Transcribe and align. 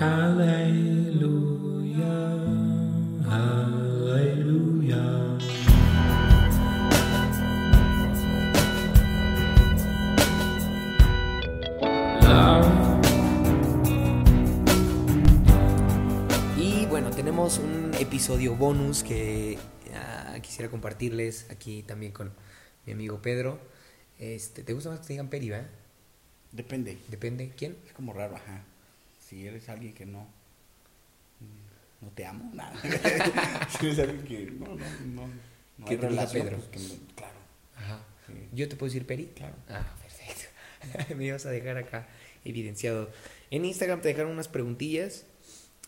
Aleluya, 0.00 1.34
aleluya. 3.28 5.02
Love. 12.22 12.68
Y 16.56 16.86
bueno, 16.86 17.10
tenemos 17.10 17.58
un 17.58 17.90
episodio 17.98 18.54
bonus 18.54 19.02
que 19.02 19.58
ah, 19.96 20.36
quisiera 20.40 20.70
compartirles 20.70 21.50
aquí 21.50 21.82
también 21.82 22.12
con 22.12 22.32
mi 22.86 22.92
amigo 22.92 23.20
Pedro. 23.20 23.58
Este, 24.20 24.62
¿Te 24.62 24.74
gusta 24.74 24.90
más 24.90 25.00
que 25.00 25.08
te 25.08 25.14
digan 25.14 25.28
Peri, 25.28 25.48
verdad? 25.50 25.66
Depende. 26.52 26.98
Depende. 27.08 27.52
¿Quién? 27.56 27.76
Es 27.84 27.92
como 27.94 28.12
raro, 28.12 28.36
ajá. 28.36 28.62
Si 29.28 29.46
eres 29.46 29.68
alguien 29.68 29.94
que 29.94 30.06
no. 30.06 30.22
mm, 31.40 32.04
No 32.04 32.10
te 32.12 32.24
amo, 32.26 32.50
nada. 32.54 32.72
si 33.78 33.86
eres 33.86 33.98
alguien 33.98 34.22
que. 34.24 34.50
No, 34.52 34.66
no, 34.66 34.86
no. 35.06 35.28
No 35.78 35.86
Que 35.86 35.92
hay 35.94 36.00
relación, 36.00 36.46
Pedro. 36.46 36.58
pues, 36.58 36.68
que 36.88 36.98
claro. 37.14 37.34
Ajá. 37.76 38.00
sí. 38.26 38.32
¿Yo 38.52 38.68
te 38.68 38.76
puedo 38.76 38.90
decir 38.92 39.06
Peri? 39.06 39.26
Claro. 39.34 39.54
Ah, 39.68 39.94
perfecto. 40.02 41.14
Me 41.16 41.26
ibas 41.26 41.46
a 41.46 41.50
dejar 41.50 41.76
acá 41.78 42.08
evidenciado. 42.44 43.10
En 43.50 43.64
Instagram 43.64 44.00
te 44.00 44.08
dejaron 44.08 44.32
unas 44.32 44.48
preguntillas, 44.48 45.24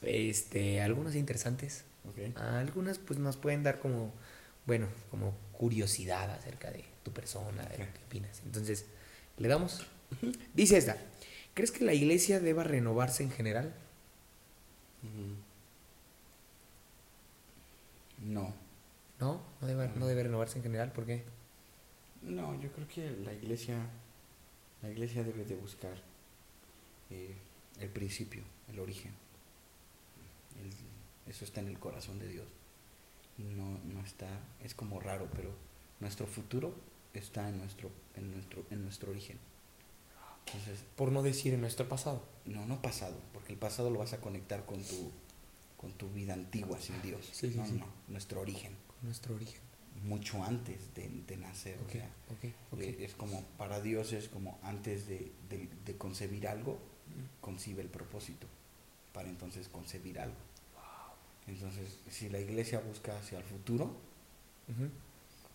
este, 0.03 0.81
algunas 0.81 1.15
interesantes. 1.17 1.85
Ok. 2.09 2.37
Algunas 2.39 2.99
pues 2.99 3.19
nos 3.19 3.37
pueden 3.37 3.63
dar 3.63 3.79
como, 3.81 4.13
bueno, 4.67 4.87
como 5.11 5.35
curiosidad 5.53 6.31
acerca 6.31 6.71
de 6.71 6.85
tu 7.03 7.13
persona, 7.13 7.63
de 7.65 7.79
lo 7.79 7.85
que 7.93 8.01
opinas. 8.07 8.41
Entonces, 8.45 8.87
¿le 9.39 9.49
damos? 9.49 9.87
Dice 10.55 10.77
esta, 10.79 10.97
¿crees 11.55 11.71
que 11.73 11.85
la 11.85 11.95
iglesia 11.95 12.41
deba 12.41 12.65
renovarse 12.65 13.23
en 13.23 13.31
general? 13.31 13.75
Mm. 15.03 15.35
No. 18.33 18.53
¿No? 19.19 19.41
¿No 19.61 19.67
debe, 19.67 19.89
no 19.97 20.07
debe 20.07 20.23
renovarse 20.25 20.59
en 20.59 20.63
general? 20.63 20.93
¿Por 20.93 21.07
qué? 21.07 21.25
No, 22.23 22.59
yo 22.61 22.71
creo 22.73 22.87
que 22.89 23.11
la 23.11 23.33
iglesia. 23.33 23.77
La 24.83 24.91
iglesia 24.91 25.23
debe 25.25 25.45
de 25.45 25.57
buscar 25.57 25.95
eh, 27.11 27.35
el 27.81 27.89
principio, 27.91 28.43
el 28.73 28.79
origen. 28.81 29.13
El- 30.63 31.31
eso 31.31 31.45
está 31.45 31.61
en 31.61 31.69
el 31.69 31.79
corazón 31.79 32.19
de 32.19 32.29
Dios. 32.29 32.47
No, 33.39 33.79
no 33.93 34.01
está. 34.05 34.29
Es 34.65 34.75
como 34.75 35.01
raro, 35.01 35.29
pero 35.37 35.51
nuestro 36.01 36.27
futuro 36.27 36.75
está 37.15 37.49
en 37.49 37.59
nuestro, 37.59 37.91
en 38.17 38.31
nuestro, 38.33 38.65
en 38.71 38.83
nuestro 38.83 39.11
origen. 39.11 39.39
Entonces, 40.47 40.81
Por 40.97 41.13
no 41.13 41.23
decir 41.23 41.55
en 41.55 41.61
nuestro 41.61 41.89
pasado. 41.89 42.23
No, 42.45 42.67
no 42.67 42.81
pasado, 42.83 43.17
porque 43.33 43.53
el 43.53 43.59
pasado 43.59 43.91
lo 43.91 43.99
vas 43.99 44.13
a 44.13 44.21
conectar 44.21 44.65
con 44.67 44.83
tu, 44.83 45.11
con 45.77 45.93
tu 45.93 46.09
vida 46.11 46.33
antigua 46.35 46.81
sin 46.81 47.01
Dios. 47.03 47.25
Sí, 47.33 47.51
sí, 47.51 47.57
no, 47.57 47.67
sí. 47.67 47.73
no, 47.75 47.87
nuestro 48.09 48.41
origen, 48.41 48.73
Con 48.89 48.97
nuestro 49.05 49.35
origen. 49.37 49.61
mucho 50.05 50.43
antes 50.43 50.93
de, 50.95 51.09
de 51.27 51.37
nacer. 51.37 51.79
o 51.87 51.91
sea, 51.91 52.11
eh, 52.81 52.97
es 53.01 53.15
como, 53.15 53.43
para 53.59 53.81
Dios 53.81 54.13
es 54.13 54.29
como 54.29 54.59
antes 54.63 55.07
de, 55.07 55.31
de- 55.49 55.69
de 55.85 55.97
concebir 55.97 56.49
algo, 56.49 56.79
Mm. 57.11 57.41
concibe 57.43 57.83
el 57.83 57.89
propósito, 57.89 58.47
para 59.13 59.29
entonces 59.29 59.69
concebir 59.69 60.21
algo. 60.21 60.37
Entonces, 61.49 61.99
si 62.09 62.29
la 62.29 62.39
iglesia 62.39 62.79
busca 62.81 63.19
hacia 63.19 63.39
el 63.39 63.45
futuro, 63.45 63.97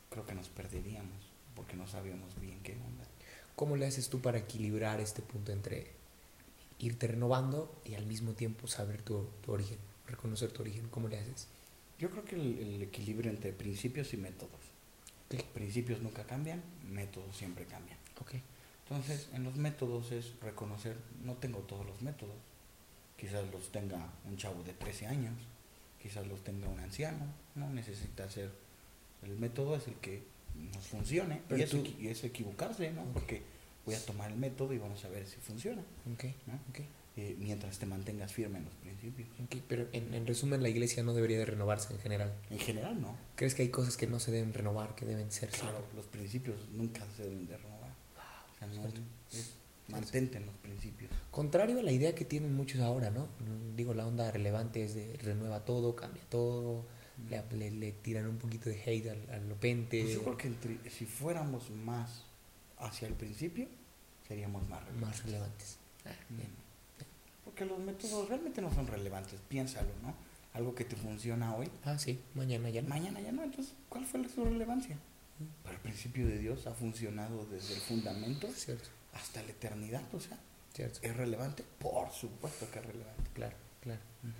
creo 0.10 0.26
que 0.26 0.34
nos 0.36 0.50
perderíamos, 0.50 1.32
porque 1.56 1.76
no 1.78 1.88
sabíamos 1.88 2.38
bien 2.42 2.60
qué 2.62 2.74
onda. 2.74 3.06
¿Cómo 3.56 3.76
le 3.76 3.86
haces 3.86 4.10
tú 4.10 4.22
para 4.22 4.38
equilibrar 4.38 5.00
este 5.00 5.22
punto 5.22 5.52
entre 5.52 5.92
irte 6.80 7.08
renovando 7.08 7.74
y 7.86 7.96
al 7.96 8.06
mismo 8.06 8.34
tiempo 8.34 8.68
saber 8.68 9.02
tu, 9.02 9.28
tu 9.42 9.52
origen, 9.52 9.78
reconocer 10.08 10.52
tu 10.52 10.62
origen? 10.62 10.90
¿Cómo 10.90 11.08
le 11.08 11.20
haces? 11.20 11.48
Yo 11.98 12.10
creo 12.10 12.26
que 12.26 12.36
el, 12.36 12.60
el 12.60 12.82
equilibrio 12.82 13.32
entre 13.32 13.54
principios 13.54 14.14
y 14.14 14.18
métodos. 14.18 14.60
Principios 15.54 16.02
nunca 16.02 16.26
cambian, 16.26 16.62
métodos 16.90 17.36
siempre 17.36 17.66
cambian. 17.66 17.98
Ok. 18.22 18.36
Entonces, 18.88 19.30
en 19.34 19.44
los 19.44 19.56
métodos 19.56 20.12
es 20.12 20.40
reconocer, 20.42 20.98
no 21.24 21.34
tengo 21.34 21.60
todos 21.60 21.86
los 21.86 22.02
métodos. 22.02 22.36
Quizás 23.18 23.50
los 23.52 23.72
tenga 23.72 24.10
un 24.26 24.38
chavo 24.38 24.64
de 24.64 24.74
13 24.74 25.08
años, 25.08 25.34
quizás 26.02 26.28
los 26.28 26.44
tenga 26.44 26.68
un 26.68 26.80
anciano. 26.80 27.26
No 27.56 27.70
necesita 27.70 28.30
ser. 28.30 28.52
El 29.24 29.38
método 29.40 29.76
es 29.76 29.88
el 29.88 29.96
que 29.96 30.24
nos 30.74 30.86
funcione. 30.88 31.42
Pero 31.48 31.60
y, 31.60 31.64
es, 31.64 31.70
tú- 31.70 31.84
y 32.00 32.08
equivocarse, 32.08 32.92
¿no? 32.92 33.04
Porque 33.14 33.42
voy 33.86 33.96
a 33.96 34.06
tomar 34.06 34.32
el 34.32 34.38
método 34.38 34.74
y 34.74 34.78
vamos 34.78 35.04
a 35.06 35.10
ver 35.10 35.26
si 35.28 35.38
funciona. 35.38 35.82
Ok. 36.14 36.24
¿no? 36.48 36.54
Ok. 36.70 36.80
Eh, 37.18 37.36
mientras 37.40 37.80
te 37.80 37.86
mantengas 37.86 38.34
firme 38.34 38.58
en 38.58 38.66
los 38.66 38.74
principios. 38.74 39.30
Pero 39.70 39.88
en, 39.94 40.14
en 40.14 40.28
resumen, 40.28 40.62
la 40.62 40.68
iglesia 40.68 41.02
no 41.02 41.14
debería 41.14 41.38
de 41.38 41.46
renovarse 41.46 41.94
en 41.94 42.00
general. 42.00 42.34
En 42.50 42.60
general, 42.60 43.00
no. 43.02 43.16
¿Crees 43.36 43.56
que 43.56 43.62
hay 43.62 43.70
cosas 43.70 43.96
que 43.96 44.06
no 44.06 44.20
se 44.20 44.32
deben 44.32 44.54
renovar, 44.54 44.96
que 44.96 45.06
deben 45.06 45.32
ser 45.32 45.50
Claro, 45.50 45.78
siempre? 45.78 45.96
los 45.96 46.06
principios 46.08 46.58
nunca 46.74 47.06
se 47.16 47.24
deben 47.24 47.48
de 47.48 47.56
renovar. 47.58 47.92
O 48.56 48.58
sea, 48.60 48.68
no, 48.68 48.88
es- 49.32 49.54
mantente 49.88 50.38
en 50.40 50.46
los 50.48 50.56
principios. 50.56 51.10
Contrario 51.32 51.80
a 51.80 51.84
la 51.84 51.92
idea 51.94 52.16
que 52.16 52.26
tienen 52.26 52.54
muchos 52.54 52.82
ahora, 52.82 53.12
¿no? 53.12 53.28
Digo, 53.78 53.94
la 53.94 54.06
onda 54.08 54.30
relevante 54.32 54.84
es 54.84 54.96
de 54.96 55.16
renueva 55.22 55.64
todo, 55.64 55.96
cambia 55.96 56.24
todo, 56.30 56.84
le, 57.30 57.44
le- 57.58 57.72
le 57.72 57.92
tiran 57.92 58.28
un 58.28 58.38
poquito 58.38 58.70
de 58.70 58.82
hate 58.82 59.08
al, 59.10 59.30
al 59.34 59.50
lopente. 59.50 60.02
Pues 60.02 60.14
yo 60.14 60.24
creo 60.24 60.38
que 60.38 60.48
entre- 60.48 60.90
si 60.90 61.06
fuéramos 61.06 61.70
más 61.72 62.24
hacia 62.78 63.08
el 63.08 63.14
principio, 63.14 63.68
seríamos 64.28 64.68
más 64.70 64.84
relevantes. 64.86 65.08
más 65.20 65.24
relevantes. 65.26 65.78
Ah, 66.06 66.12
bien. 66.30 66.50
Porque 67.44 67.66
los 67.66 67.80
métodos 67.80 68.28
realmente 68.28 68.62
no 68.62 68.74
son 68.74 68.88
relevantes, 68.88 69.40
piénsalo, 69.48 69.90
¿no? 70.02 70.14
Algo 70.54 70.74
que 70.74 70.86
te 70.86 70.96
funciona 70.96 71.54
hoy, 71.56 71.70
Ah, 71.84 71.98
sí, 72.00 72.20
mañana 72.34 72.70
ya 72.70 72.82
no. 72.82 72.88
mañana 72.90 73.20
ya 73.22 73.32
no, 73.32 73.44
entonces, 73.44 73.74
¿cuál 73.90 74.06
fue 74.06 74.28
su 74.30 74.44
relevancia? 74.46 74.98
Pero 75.64 75.76
el 75.76 75.82
principio 75.82 76.26
de 76.28 76.38
Dios 76.40 76.66
ha 76.66 76.74
funcionado 76.74 77.46
desde 77.48 77.74
el 77.76 77.82
fundamento 77.82 78.50
Cierto, 78.54 78.90
hasta 79.14 79.44
la 79.44 79.50
eternidad, 79.50 80.02
o 80.14 80.20
sea, 80.22 80.40
cierto. 80.74 81.00
¿es 81.02 81.16
relevante? 81.16 81.64
Por 81.80 82.10
supuesto 82.12 82.70
que 82.72 82.80
es 82.80 82.86
relevante. 82.86 83.24
Claro, 83.34 83.56
claro. 83.82 84.00
Pues, 84.22 84.34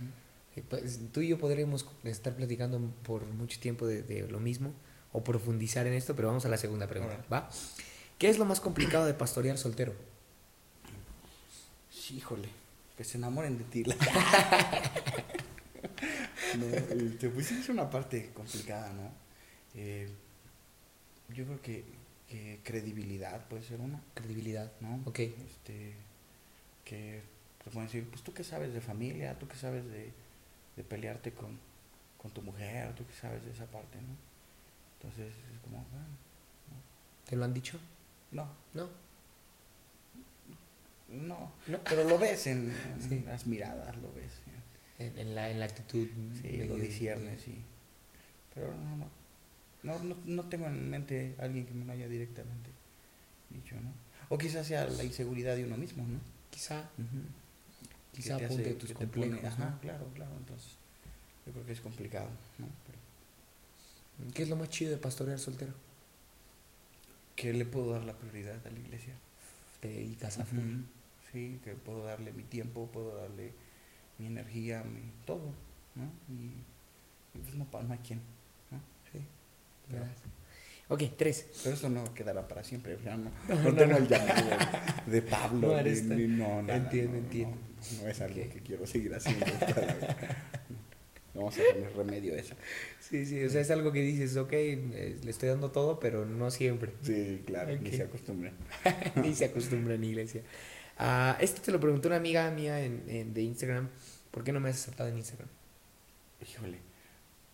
tú 1.12 1.22
y 1.22 1.30
yo 1.30 1.38
podremos 1.38 1.86
estar 2.04 2.36
platicando 2.36 2.80
por 3.04 3.26
mucho 3.26 3.60
tiempo 3.60 3.88
de, 3.88 4.04
de 4.04 4.28
lo 4.28 4.40
mismo 4.40 4.74
o 5.12 5.24
profundizar 5.24 5.88
en 5.88 5.94
esto, 5.94 6.16
pero 6.16 6.28
vamos 6.28 6.46
a 6.46 6.50
la 6.50 6.58
segunda 6.58 6.88
pregunta. 6.88 7.24
¿va? 7.32 7.50
¿Qué 8.18 8.30
es 8.30 8.38
lo 8.38 8.46
más 8.46 8.60
complicado 8.60 9.06
de 9.06 9.14
pastorear 9.14 9.58
soltero? 9.58 9.94
Sí, 11.90 12.18
híjole, 12.18 12.50
que 12.98 13.04
se 13.04 13.18
enamoren 13.18 13.58
de 13.58 13.64
ti. 13.66 13.84
no, 16.58 16.66
este, 16.66 17.30
pues 17.30 17.48
sí 17.48 17.58
es 17.60 17.70
una 17.70 17.90
parte 17.90 18.32
complicada, 18.34 18.92
¿no? 18.94 19.12
Eh, 19.74 20.10
yo 21.30 21.46
creo 21.46 21.62
que, 21.62 21.84
que 22.30 22.60
credibilidad 22.64 23.48
puede 23.48 23.64
ser 23.64 23.80
una, 23.80 24.02
Credibilidad. 24.14 24.72
¿no? 24.82 25.02
Ok. 25.06 25.20
Este, 25.20 25.96
que 26.84 27.22
te 27.64 27.72
pueden 27.72 27.88
decir, 27.88 28.06
pues 28.10 28.22
tú 28.22 28.34
qué 28.34 28.44
sabes 28.44 28.74
de 28.74 28.82
familia, 28.82 29.40
tú 29.40 29.48
qué 29.48 29.56
sabes 29.56 29.86
de, 29.86 30.12
de 30.76 30.84
pelearte 30.84 31.32
con, 31.32 31.58
con 32.18 32.32
tu 32.32 32.42
mujer, 32.42 32.94
tú 32.96 33.06
qué 33.06 33.14
sabes 33.14 33.44
de 33.46 33.52
esa 33.52 33.66
parte, 33.66 33.98
¿no? 34.02 34.16
Entonces 35.00 35.34
es 35.54 35.60
como, 35.62 35.78
bueno, 35.92 36.06
¿Te 37.30 37.36
lo 37.36 37.46
han 37.46 37.54
dicho? 37.54 37.80
no, 38.32 38.48
No. 38.74 38.90
no, 41.10 41.52
No. 41.68 41.80
pero 41.84 42.04
lo 42.04 42.18
ves 42.18 42.48
en, 42.48 42.72
en 42.72 43.02
Sí. 43.10 43.24
las 43.26 43.46
miradas, 43.48 43.96
lo 43.98 44.12
ves. 44.14 44.32
En, 44.98 45.18
en 45.20 45.36
la, 45.36 45.50
en 45.50 45.60
la 45.60 45.66
actitud. 45.66 46.08
Sí, 46.42 46.64
lo 46.64 46.76
disiernes, 46.76 47.42
sí. 47.42 47.62
Pero 48.54 48.74
no, 48.76 48.96
no. 48.98 49.10
No, 49.84 50.00
no, 50.04 50.16
no 50.26 50.44
tengo 50.50 50.66
en 50.68 50.90
mente 50.90 51.36
alguien 51.38 51.66
que 51.66 51.74
me 51.74 51.86
lo 51.86 51.92
haya 51.92 52.08
directamente 52.08 52.70
dicho, 53.50 53.76
¿no? 53.82 53.92
O 54.30 54.38
quizás 54.38 54.66
sea 54.66 54.86
la 54.88 55.04
inseguridad 55.04 55.56
de 55.56 55.66
uno 55.66 55.78
mismo, 55.78 56.04
¿no? 56.08 56.20
Quizá, 56.50 56.90
Que 56.96 57.04
quizá 58.16 58.38
te 58.38 58.46
apunte 58.46 58.64
hace- 58.70 58.74
tus 58.76 58.90
que 58.90 58.96
pone- 59.08 59.08
complejos, 59.30 59.46
ajá, 59.46 59.70
¿no? 59.72 59.80
claro, 59.80 60.06
claro. 60.14 60.32
Entonces, 60.38 60.72
yo 61.46 61.52
creo 61.54 61.66
que 61.66 61.72
es 61.74 61.82
complicado, 61.82 62.30
¿no? 62.58 62.68
Pero, 62.88 64.34
¿Qué 64.34 64.44
es 64.44 64.50
lo 64.50 64.56
más 64.56 64.70
chido 64.70 64.92
de 64.92 64.98
pastorear 64.98 65.38
soltero? 65.40 65.74
¿Qué 67.36 67.54
le 67.54 67.66
puedo 67.66 67.92
dar 67.92 68.04
la 68.04 68.14
prioridad 68.14 68.66
a 68.66 68.70
la 68.70 68.80
iglesia? 68.80 69.14
Te 69.82 69.90
dedicas 69.90 70.40
a 70.40 70.46
full. 70.46 70.60
Ujú. 70.60 70.84
Sí, 71.34 71.60
que 71.64 71.74
puedo 71.74 72.06
darle 72.06 72.32
mi 72.32 72.44
tiempo, 72.44 72.88
puedo 72.92 73.18
darle 73.18 73.52
mi 74.18 74.28
energía, 74.28 74.84
mi 74.84 75.02
todo, 75.26 75.52
¿no? 75.96 76.06
Y, 76.30 76.46
y 77.38 77.42
pues 77.44 77.56
no, 77.56 77.68
no 77.84 77.94
hay 77.94 78.00
quien, 78.00 78.20
¿no? 78.72 78.80
Sí. 79.12 79.20
Pero-. 79.90 80.06
Ok, 80.88 81.04
tres. 81.18 81.48
Pero 81.64 81.76
eso 81.76 81.90
no 81.90 82.14
quedará 82.14 82.48
para 82.48 82.64
siempre. 82.64 82.98
no, 83.04 83.18
No, 83.18 83.30
no 83.50 83.72
no, 83.72 83.76
tengo 83.76 83.98
el 83.98 84.08
llamado 84.08 84.50
de 85.08 85.22
Pablo. 85.24 85.68
No 85.76 85.82
ni- 85.84 86.02
ni- 86.02 86.28
no, 86.38 86.62
nada, 86.62 86.78
entiendo, 86.78 87.18
entiendo. 87.18 87.58
No, 88.02 88.08
es 88.10 88.22
algo 88.22 88.36
que 88.36 88.62
quiero 88.66 88.86
seguir 88.88 89.14
haciendo. 89.14 89.46
Vamos 91.34 91.56
a 91.58 91.74
poner 91.74 91.94
remedio 91.98 92.34
a 92.34 92.38
eso. 92.38 92.56
Sí, 93.02 93.26
sí, 93.26 93.44
o 93.44 93.50
sea, 93.50 93.60
es 93.62 93.70
algo 93.70 93.92
que 93.92 94.00
dices, 94.02 94.38
ok, 94.38 94.54
eh, 94.54 95.18
le 95.22 95.30
estoy 95.32 95.50
dando 95.50 95.70
todo, 95.72 96.00
pero 96.00 96.26
no 96.26 96.50
siempre. 96.50 96.94
Sí, 97.02 97.44
claro, 97.46 97.76
ni 97.78 97.92
se 97.92 98.04
acostumbren. 98.04 98.54
Ni 99.22 99.36
se 99.36 99.46
acostumbra 99.46 99.96
en 99.96 100.04
iglesia. 100.06 100.42
Ah, 100.98 101.38
esto 101.42 101.62
te 101.62 101.72
lo 101.74 101.80
preguntó 101.82 102.08
una 102.08 102.16
amiga 102.18 102.50
mía 102.52 102.80
en, 102.84 103.04
en- 103.10 103.34
de 103.34 103.42
Instagram. 103.42 103.90
¿Por 104.32 104.46
qué 104.46 104.54
no 104.54 104.62
me 104.62 104.70
has 104.70 104.78
aceptado 104.78 105.10
en 105.10 105.18
Instagram? 105.18 105.50
Híjole. 106.42 106.78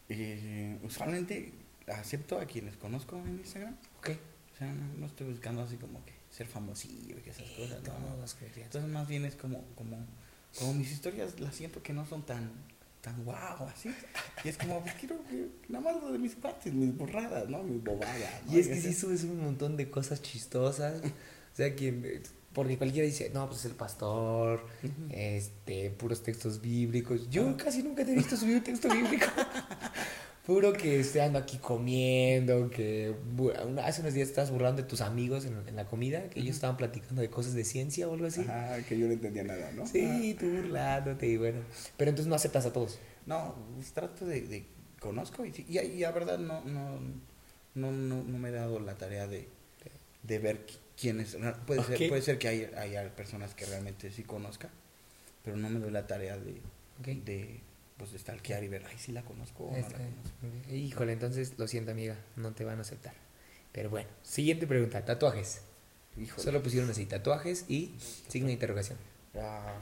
Eh, 0.10 0.78
usualmente 0.84 1.52
acepto 1.88 2.40
a 2.40 2.46
quienes 2.46 2.78
conozco 2.78 3.18
en 3.18 3.40
Instagram. 3.40 3.76
Ok. 3.98 4.10
O 4.54 4.58
sea, 4.60 4.72
no, 4.72 4.94
no 5.00 5.06
estoy 5.08 5.28
buscando 5.28 5.64
así 5.64 5.78
como 5.78 6.06
que 6.06 6.14
ser 6.32 6.48
famosillo 6.48 7.18
y 7.24 7.30
esas 7.30 7.50
cosas. 7.50 7.84
no, 7.84 8.00
no. 8.00 8.26
Entonces 8.56 8.90
más 8.90 9.08
bien 9.08 9.26
es 9.26 9.36
como, 9.36 9.64
como, 9.76 9.98
como 10.58 10.74
mis 10.74 10.92
historias 10.92 11.40
las 11.40 11.56
siento 11.56 11.84
que 11.84 11.94
no 11.94 12.06
son 12.06 12.26
tan, 12.26 12.52
tan 13.02 13.24
guau, 13.24 13.68
así. 13.68 13.94
Y 14.44 14.50
es 14.50 14.58
como, 14.58 14.82
pues 14.82 14.96
quiero 14.96 15.18
que 15.30 15.50
nada 15.68 15.92
más 15.92 16.02
lo 16.02 16.12
de 16.12 16.18
mis 16.18 16.36
partes, 16.36 16.74
mis 16.74 16.96
borradas, 16.96 17.50
¿no? 17.50 17.62
Mis 17.64 17.84
bobadas. 17.84 18.46
¿no? 18.46 18.54
Y 18.54 18.60
es 18.60 18.68
que 18.68 18.80
sí 18.80 18.94
subes 18.94 19.24
un 19.24 19.44
montón 19.44 19.76
de 19.76 19.90
cosas 19.90 20.22
chistosas. 20.22 21.02
O 21.04 21.56
sea, 21.56 21.76
que. 21.76 22.22
Porque 22.54 22.78
cualquiera 22.78 23.06
dice, 23.06 23.32
no, 23.34 23.48
pues 23.48 23.60
es 23.60 23.66
el 23.68 23.76
pastor, 23.76 24.66
este, 25.10 25.90
puros 25.92 26.22
textos 26.22 26.60
bíblicos. 26.60 27.30
Yo 27.30 27.56
casi 27.56 27.82
nunca 27.82 28.04
te 28.04 28.12
he 28.12 28.16
visto 28.16 28.36
subir 28.36 28.58
un 28.58 28.64
texto 28.64 28.90
bíblico. 28.90 29.28
Puro 30.46 30.74
que 30.74 31.00
esté 31.00 31.22
ando 31.22 31.38
aquí 31.38 31.58
comiendo, 31.60 32.70
que 32.72 33.16
hace 33.84 34.02
unos 34.02 34.14
días 34.16 34.28
estabas 34.30 34.50
burlando 34.50 34.82
de 34.82 34.88
tus 34.88 35.02
amigos 35.02 35.46
en, 35.46 35.56
en 35.68 35.76
la 35.76 35.86
comida, 35.86 36.30
que 36.32 36.40
ellos 36.40 36.56
estaban 36.56 36.78
platicando 36.78 37.22
de 37.22 37.30
cosas 37.30 37.54
de 37.54 37.64
ciencia 37.64 38.08
o 38.10 38.14
algo 38.16 38.26
así. 38.26 38.42
Ajá, 38.42 38.82
que 38.84 38.98
yo 38.98 39.06
no 39.06 39.14
entendía 39.14 39.44
nada, 39.44 39.72
¿no? 39.74 39.86
Sí, 39.86 40.36
tú 40.40 40.50
burlándote 40.50 41.28
y 41.28 41.38
bueno. 41.38 41.60
Pero 41.96 42.10
entonces 42.10 42.28
no 42.28 42.36
aceptas 42.36 42.66
a 42.66 42.74
todos. 42.74 42.98
No, 43.28 43.56
pues 43.76 43.92
trato 43.94 44.26
de, 44.26 44.42
de- 44.42 44.66
conozco 45.00 45.46
y, 45.46 45.54
y, 45.70 45.78
y 45.78 46.00
la 46.00 46.12
verdad 46.12 46.40
no, 46.40 46.62
no, 46.66 47.00
no, 47.76 47.92
no, 47.92 48.24
no 48.24 48.38
me 48.40 48.50
he 48.50 48.52
dado 48.52 48.80
la 48.80 48.96
tarea 48.96 49.28
de, 49.28 49.48
de 50.24 50.40
ver 50.40 50.66
qui- 50.66 50.78
quiénes, 51.00 51.38
puede, 51.68 51.84
ser, 51.84 52.10
puede 52.10 52.22
ser 52.24 52.40
que 52.40 52.48
hay- 52.48 52.70
haya 52.78 53.16
personas 53.16 53.54
que 53.54 53.66
realmente 53.68 54.10
sí 54.12 54.24
conozca, 54.24 54.70
pero 55.46 55.56
no 55.56 55.70
me 55.70 55.80
doy 55.80 55.92
la 55.92 56.08
tarea 56.08 56.36
de 56.38 56.56
pues 58.02 58.14
de 58.14 58.18
stalkear 58.20 58.64
y 58.64 58.68
ver, 58.68 58.84
ay, 58.90 58.98
sí 58.98 59.12
la 59.12 59.22
conozco 59.22 59.66
o 59.66 59.72
no 59.72 59.78
la 59.78 59.84
conozco. 59.88 60.72
Híjole, 60.74 61.14
entonces 61.14 61.54
lo 61.60 61.68
siento, 61.68 61.92
amiga, 61.92 62.18
no 62.36 62.52
te 62.54 62.66
van 62.66 62.80
a 62.80 62.82
aceptar. 62.82 63.14
Pero 63.72 63.92
bueno, 63.92 64.10
siguiente 64.24 64.66
pregunta: 64.66 65.06
tatuajes. 65.06 65.62
Híjole. 66.18 66.44
Solo 66.44 66.64
pusieron 66.64 66.90
así: 66.90 67.06
tatuajes 67.06 67.66
y 67.70 67.94
signo 68.28 68.48
de 68.48 68.54
interrogación. 68.54 68.98
Ah, 69.36 69.76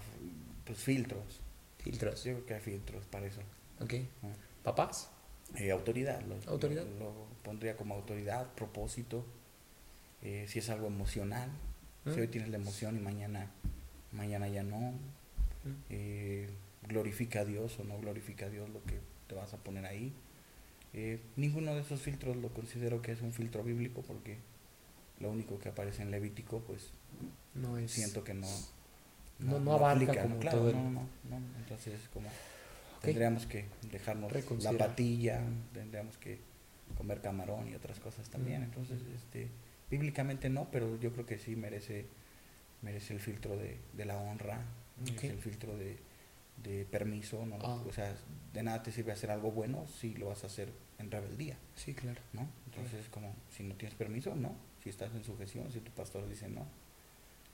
pues 0.66 0.80
filtros. 0.80 1.40
Filtros. 1.80 2.24
Yo 2.26 2.34
creo 2.34 2.46
que 2.46 2.54
hay 2.56 2.60
filtros 2.62 3.06
para 3.06 3.26
eso. 3.26 3.40
Ok. 3.80 3.94
¿no? 4.22 4.30
¿Papás? 4.64 5.10
Eh, 5.56 5.72
autoridad. 5.72 6.22
Lo, 6.24 6.36
Autoridad. 6.52 6.84
Lo, 7.00 7.06
lo 7.06 7.26
pondría 7.44 7.78
como 7.78 7.96
autoridad, 7.96 8.54
propósito. 8.54 9.26
eh, 10.22 10.46
si 10.50 10.60
es 10.60 10.70
algo 10.70 10.88
emocional. 10.88 11.50
¿Mm? 12.04 12.14
Si 12.14 12.20
hoy 12.20 12.28
tienes 12.28 12.50
la 12.50 12.58
emoción 12.58 12.98
y 12.98 13.00
mañana, 13.00 13.50
mañana 14.12 14.48
ya 14.50 14.64
no. 14.64 14.78
Mm. 14.80 15.72
eh, 15.90 16.50
glorifica 16.90 17.42
a 17.42 17.46
Dios 17.46 17.80
o 17.80 17.84
no 17.86 17.98
glorifica 18.00 18.48
a 18.48 18.50
Dios 18.50 18.70
lo 18.70 18.84
que 18.84 19.00
te 19.28 19.36
vas 19.36 19.54
a 19.54 19.58
poner 19.58 19.86
ahí. 19.86 20.12
Eh, 20.94 21.22
ninguno 21.38 21.74
de 21.76 21.82
esos 21.82 22.02
filtros 22.02 22.36
lo 22.36 22.50
considero 22.50 23.02
que 23.02 23.12
es 23.14 23.22
un 23.22 23.32
filtro 23.32 23.64
bíblico 23.64 24.02
porque 24.02 24.38
lo 25.20 25.30
único 25.32 25.60
que 25.60 25.70
aparece 25.70 26.02
en 26.02 26.12
Levítico, 26.12 26.60
pues 26.62 26.90
No 27.54 27.78
es. 27.78 27.92
siento 27.92 28.24
que 28.24 28.34
no 28.34 28.48
No- 29.40 29.60
no 29.60 29.74
abarca 29.74 30.22
como 30.24 30.40
claro, 30.40 30.58
todo 30.58 30.70
el- 30.72 30.76
no, 30.76 30.90
no, 30.92 31.02
no. 31.30 31.38
entonces 31.60 31.98
como 32.14 32.28
tendríamos 33.02 33.46
que 33.46 33.66
dejarnos 33.92 34.34
la 34.64 34.74
patilla 34.74 35.42
tendríamos 35.74 36.18
que 36.18 36.40
comer 36.98 37.22
camarón 37.22 37.70
y 37.70 37.76
otras 37.76 38.00
cosas 38.02 38.30
también 38.30 38.62
Mm. 38.62 38.64
entonces 38.66 39.00
este 39.16 39.48
bíblicamente 39.90 40.50
no 40.50 40.68
pero 40.72 41.00
yo 41.00 41.14
creo 41.14 41.26
que 41.26 41.38
sí 41.38 41.56
merece 41.56 42.08
merece 42.82 43.14
el 43.14 43.20
filtro 43.22 43.56
de, 43.56 43.78
de 43.94 44.06
la 44.06 44.18
honra 44.18 44.60
merece 45.06 45.28
el 45.30 45.38
filtro 45.40 45.78
de, 45.78 45.98
de 46.64 46.86
permiso 46.86 47.46
no 47.46 47.58
Ah. 47.64 47.82
o 47.88 47.92
sea 47.94 48.16
de 48.54 48.64
nada 48.64 48.84
te 48.84 48.92
sirve 48.92 49.12
hacer 49.12 49.32
algo 49.32 49.52
bueno 49.52 49.86
si 49.88 50.14
lo 50.16 50.28
vas 50.28 50.44
a 50.44 50.48
hacer 50.48 50.72
en 50.98 51.10
rebeldía 51.12 51.58
Sí, 51.76 51.94
claro. 51.94 52.20
¿no? 52.34 52.48
Entonces, 52.66 53.08
como, 53.10 53.34
si 53.50 53.64
no 53.64 53.76
tienes 53.76 53.96
permiso, 53.98 54.36
no. 54.36 54.54
Si 54.84 54.90
estás 54.90 55.12
en 55.16 55.24
sujeción, 55.24 55.72
si 55.72 55.80
tu 55.80 55.92
pastor 55.92 56.28
dice 56.28 56.48
no. 56.50 56.66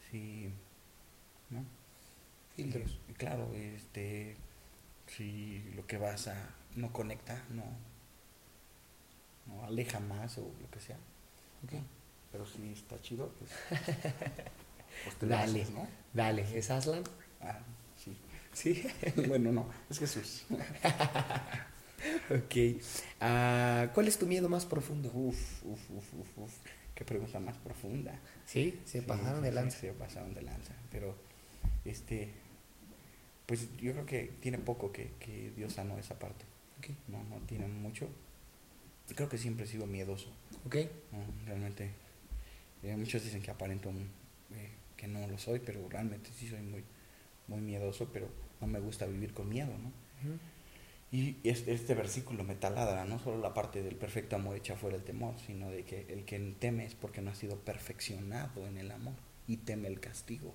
Si, 0.09 0.49
¿no? 1.51 1.63
Filtros. 2.55 2.97
Y, 3.09 3.13
claro, 3.13 3.53
este, 3.53 4.35
si 5.07 5.59
lo 5.75 5.85
que 5.85 5.97
vas 5.97 6.27
a 6.27 6.49
no 6.75 6.91
conecta, 6.91 7.43
no, 7.51 7.63
no 9.47 9.63
aleja 9.65 9.99
más 9.99 10.37
o 10.39 10.41
lo 10.61 10.69
que 10.71 10.79
sea. 10.79 10.97
Ok. 11.65 11.73
¿no? 11.73 11.83
Pero 12.31 12.45
si 12.45 12.71
está 12.73 12.99
chido, 13.01 13.31
pues, 13.39 13.51
pues 15.03 15.15
te 15.19 15.25
lo 15.27 15.35
Dale. 15.35 15.61
haces, 15.61 15.73
¿no? 15.73 15.87
Dale, 16.13 16.57
¿es 16.57 16.69
Aslan? 16.71 17.03
Ah, 17.41 17.59
sí. 18.55 18.83
Bueno, 19.27 19.51
no, 19.51 19.69
es 19.89 19.99
Jesús. 19.99 20.45
ok. 22.29 22.81
Ah, 23.21 23.89
¿Cuál 23.93 24.07
es 24.07 24.17
tu 24.17 24.25
miedo 24.25 24.49
más 24.49 24.65
profundo? 24.65 25.11
Uf, 25.13 25.63
uf, 25.63 25.79
uf, 25.91 26.13
uf, 26.13 26.37
uf. 26.37 26.53
Qué 26.95 27.03
pregunta 27.03 27.39
más 27.39 27.57
profunda. 27.57 28.17
Sí, 28.45 28.79
se 28.85 29.01
Sí, 29.01 29.05
pasaron 29.05 29.43
de 29.43 29.51
lanza. 29.51 29.77
Se 29.79 29.91
pasaron 29.91 30.33
de 30.33 30.41
lanza. 30.41 30.73
Pero, 30.91 31.15
este, 31.83 32.29
pues 33.45 33.67
yo 33.77 33.91
creo 33.91 34.05
que 34.05 34.33
tiene 34.39 34.57
poco 34.57 34.91
que, 34.91 35.11
que 35.19 35.51
Dios 35.55 35.73
sanó 35.73 35.97
esa 35.97 36.17
parte. 36.17 36.45
Ok. 36.79 36.87
No, 37.09 37.23
no 37.25 37.37
tiene 37.45 37.67
mucho. 37.67 38.07
Creo 39.13 39.27
que 39.29 39.37
siempre 39.37 39.65
he 39.65 39.67
sido 39.67 39.85
miedoso. 39.85 40.29
Ok. 40.65 40.77
¿no? 41.11 41.19
Realmente, 41.45 41.91
eh, 42.83 42.95
muchos 42.95 43.23
dicen 43.23 43.41
que 43.41 43.51
aparento 43.51 43.89
eh, 43.89 44.71
que 44.95 45.07
no 45.07 45.27
lo 45.27 45.37
soy, 45.37 45.59
pero 45.59 45.87
realmente 45.89 46.29
sí 46.33 46.47
soy 46.47 46.61
muy, 46.61 46.83
muy 47.47 47.59
miedoso, 47.59 48.09
pero 48.13 48.29
no 48.61 48.67
me 48.67 48.79
gusta 48.79 49.05
vivir 49.05 49.33
con 49.33 49.49
miedo, 49.49 49.71
¿no? 49.77 49.91
Y 51.11 51.37
este, 51.43 51.73
este 51.73 51.93
versículo 51.93 52.43
me 52.43 52.55
taladra, 52.55 53.05
no 53.05 53.19
solo 53.19 53.39
la 53.39 53.53
parte 53.53 53.81
del 53.83 53.95
perfecto 53.95 54.35
amor 54.35 54.57
echa 54.57 54.75
fuera 54.75 54.97
el 54.97 55.03
temor, 55.03 55.35
sino 55.45 55.69
de 55.69 55.85
que 55.85 56.05
el 56.09 56.25
que 56.25 56.39
teme 56.59 56.85
es 56.85 56.95
porque 56.95 57.21
no 57.21 57.31
ha 57.31 57.35
sido 57.35 57.57
perfeccionado 57.59 58.65
en 58.67 58.77
el 58.77 58.91
amor 58.91 59.13
y 59.47 59.57
teme 59.57 59.87
el 59.87 59.99
castigo. 59.99 60.53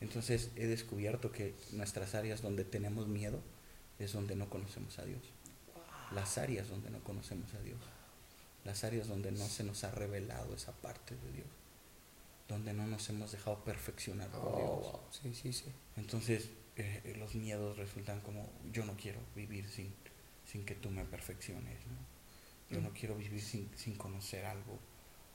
Entonces 0.00 0.50
he 0.56 0.66
descubierto 0.66 1.32
que 1.32 1.54
nuestras 1.72 2.14
áreas 2.14 2.40
donde 2.42 2.64
tenemos 2.64 3.08
miedo 3.08 3.40
es 3.98 4.12
donde 4.12 4.36
no 4.36 4.48
conocemos 4.48 4.98
a 4.98 5.04
Dios. 5.04 5.20
Las 6.14 6.38
áreas 6.38 6.68
donde 6.68 6.90
no 6.90 7.00
conocemos 7.04 7.52
a 7.54 7.60
Dios. 7.62 7.78
Las 8.64 8.84
áreas 8.84 9.08
donde 9.08 9.32
no 9.32 9.44
se 9.46 9.64
nos 9.64 9.84
ha 9.84 9.90
revelado 9.90 10.54
esa 10.54 10.72
parte 10.72 11.14
de 11.16 11.32
Dios. 11.32 11.46
Donde 12.48 12.72
no 12.72 12.86
nos 12.86 13.08
hemos 13.10 13.32
dejado 13.32 13.62
perfeccionar 13.64 14.28
por 14.30 14.40
Oh, 14.54 14.56
Dios. 14.56 14.92
wow. 14.92 15.00
Sí, 15.10 15.34
sí, 15.34 15.52
sí. 15.52 15.72
Entonces, 15.96 16.50
eh, 16.76 17.14
los 17.18 17.34
miedos 17.34 17.76
resultan 17.76 18.20
como, 18.20 18.48
yo 18.72 18.84
no 18.84 18.96
quiero 18.96 19.20
vivir 19.36 19.68
sin, 19.68 19.92
sin 20.46 20.64
que 20.64 20.74
tú 20.74 20.90
me 20.90 21.04
perfecciones, 21.04 21.78
¿no? 21.86 22.12
Yo 22.74 22.80
no 22.80 22.90
Mm. 22.90 22.94
quiero 22.94 23.16
vivir 23.16 23.40
sin, 23.42 23.70
sin 23.76 23.96
conocer 23.96 24.44
algo, 24.46 24.78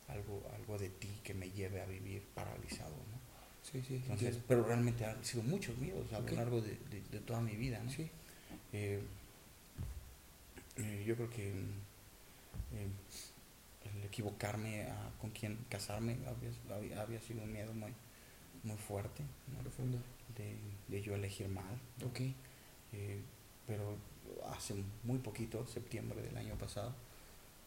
algo, 0.07 0.43
algo 0.55 0.77
de 0.79 0.89
ti 0.89 1.09
que 1.23 1.33
me 1.33 1.51
lleve 1.51 1.81
a 1.81 1.85
vivir 1.85 2.23
paralizado, 2.33 2.95
¿no? 2.95 3.17
Sí, 3.71 3.83
sí. 3.87 3.95
Entonces, 3.95 4.39
pero 4.47 4.63
realmente 4.63 5.05
han 5.05 5.23
sido 5.23 5.43
muchos 5.43 5.77
miedos 5.77 6.11
a 6.13 6.19
lo 6.19 6.31
largo 6.31 6.61
de, 6.61 6.77
de- 6.89 7.01
de 7.11 7.19
toda 7.19 7.41
mi 7.41 7.55
vida, 7.55 7.81
¿no? 7.83 7.91
Sí. 7.91 8.09
Eh, 8.73 9.01
eh, 10.77 11.03
yo 11.05 11.15
creo 11.15 11.29
que 11.29 11.49
eh, 11.49 12.87
el 13.95 14.03
equivocarme 14.05 14.83
a 14.83 15.11
con 15.19 15.31
quién 15.31 15.57
casarme 15.69 16.17
había, 16.27 16.49
había, 16.75 17.01
había 17.01 17.21
sido 17.21 17.43
un 17.43 17.51
miedo 17.51 17.73
muy, 17.73 17.93
muy 18.67 18.77
fuerte, 18.77 19.23
¿no? 19.53 19.59
Profundo. 19.61 19.97
de, 20.37 20.55
de 20.87 21.01
yo 21.01 21.15
elegir 21.15 21.47
mal. 21.49 21.65
¿no? 22.01 22.07
Ok. 22.07 22.19
Eh, 22.93 23.19
pero 23.65 23.95
hace 24.49 24.75
muy 25.03 25.17
poquito, 25.19 25.65
septiembre 25.67 26.21
del 26.21 26.37
año 26.37 26.55
pasado, 26.55 26.93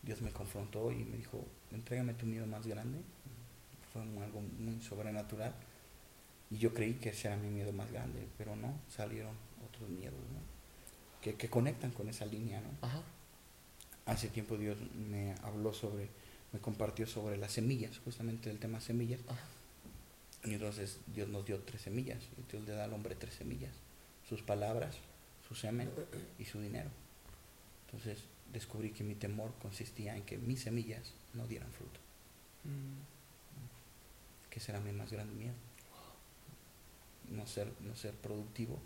Dios 0.02 0.21
me 0.23 0.30
confrontó 0.30 0.90
y 0.92 0.97
me 1.04 1.16
dijo, 1.16 1.45
entrégame 1.73 2.14
tu 2.14 2.26
miedo 2.26 2.47
más 2.47 2.66
grande. 2.66 2.99
Fue 3.92 4.02
un- 4.02 4.23
algo 4.23 4.40
muy 4.40 4.80
sobrenatural. 4.83 5.52
Y 6.50 6.59
yo 6.59 6.73
creí 6.75 6.95
que 6.95 7.11
ese 7.11 7.28
era 7.28 7.37
mi 7.37 7.49
miedo 7.50 7.73
más 7.73 7.90
grande, 7.92 8.26
pero 8.38 8.57
no, 8.57 8.73
salieron 8.88 9.35
otros 9.69 9.88
miedos, 9.90 10.19
¿no? 10.33 10.40
Que, 11.23 11.35
que 11.35 11.49
conectan 11.50 11.90
con 11.92 12.09
esa 12.09 12.25
línea, 12.26 12.61
¿no? 12.61 12.71
Ajá. 12.87 13.02
Hace 14.07 14.28
tiempo 14.28 14.57
Dios 14.57 14.78
me 14.95 15.35
habló 15.42 15.73
sobre, 15.73 16.09
me 16.52 16.59
compartió 16.61 17.07
sobre 17.07 17.37
las 17.37 17.52
semillas, 17.52 17.99
justamente 18.04 18.50
el 18.50 18.59
tema 18.59 18.80
semillas. 18.80 19.21
Ajá. 19.28 19.38
Y 20.44 20.54
entonces 20.54 20.99
Dios 21.14 21.28
nos 21.28 21.44
dio 21.44 21.59
tres 21.61 21.82
semillas. 21.82 22.23
Y 22.38 22.50
Dios 22.50 22.64
le 22.66 22.73
da 22.73 22.85
al 22.85 22.92
hombre 22.92 23.14
tres 23.14 23.35
semillas. 23.35 23.73
Sus 24.28 24.42
palabras, 24.42 24.97
su 25.49 25.54
semen 25.54 25.90
y 26.38 26.44
su 26.44 26.61
dinero. 26.61 26.90
Entonces 27.87 28.25
descubrí 28.52 28.90
que 28.92 29.04
mi 29.04 29.14
temor 29.14 29.52
consistía 29.61 30.16
en 30.16 30.23
que 30.25 30.38
mis 30.38 30.62
semillas 30.62 31.12
no 31.35 31.47
dieran 31.47 31.70
fruto. 31.73 32.00
Mm, 32.64 33.00
Que 34.50 34.59
ese 34.59 34.73
era 34.73 34.80
mi 34.80 34.92
más 34.92 35.11
grande 35.12 35.35
miedo. 35.35 35.54
No 37.30 37.47
ser, 37.47 37.73
no 37.80 37.94
ser 37.94 38.14
productivo, 38.14 38.78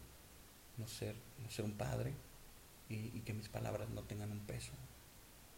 no 0.77 0.87
ser, 0.87 1.15
no 1.43 1.51
ser 1.51 1.65
un 1.65 1.73
padre 1.73 2.13
y, 2.91 2.95
y 3.17 3.23
que 3.25 3.33
mis 3.33 3.49
palabras 3.49 3.89
no 3.91 4.03
tengan 4.03 4.31
un 4.31 4.41
peso, 4.41 4.73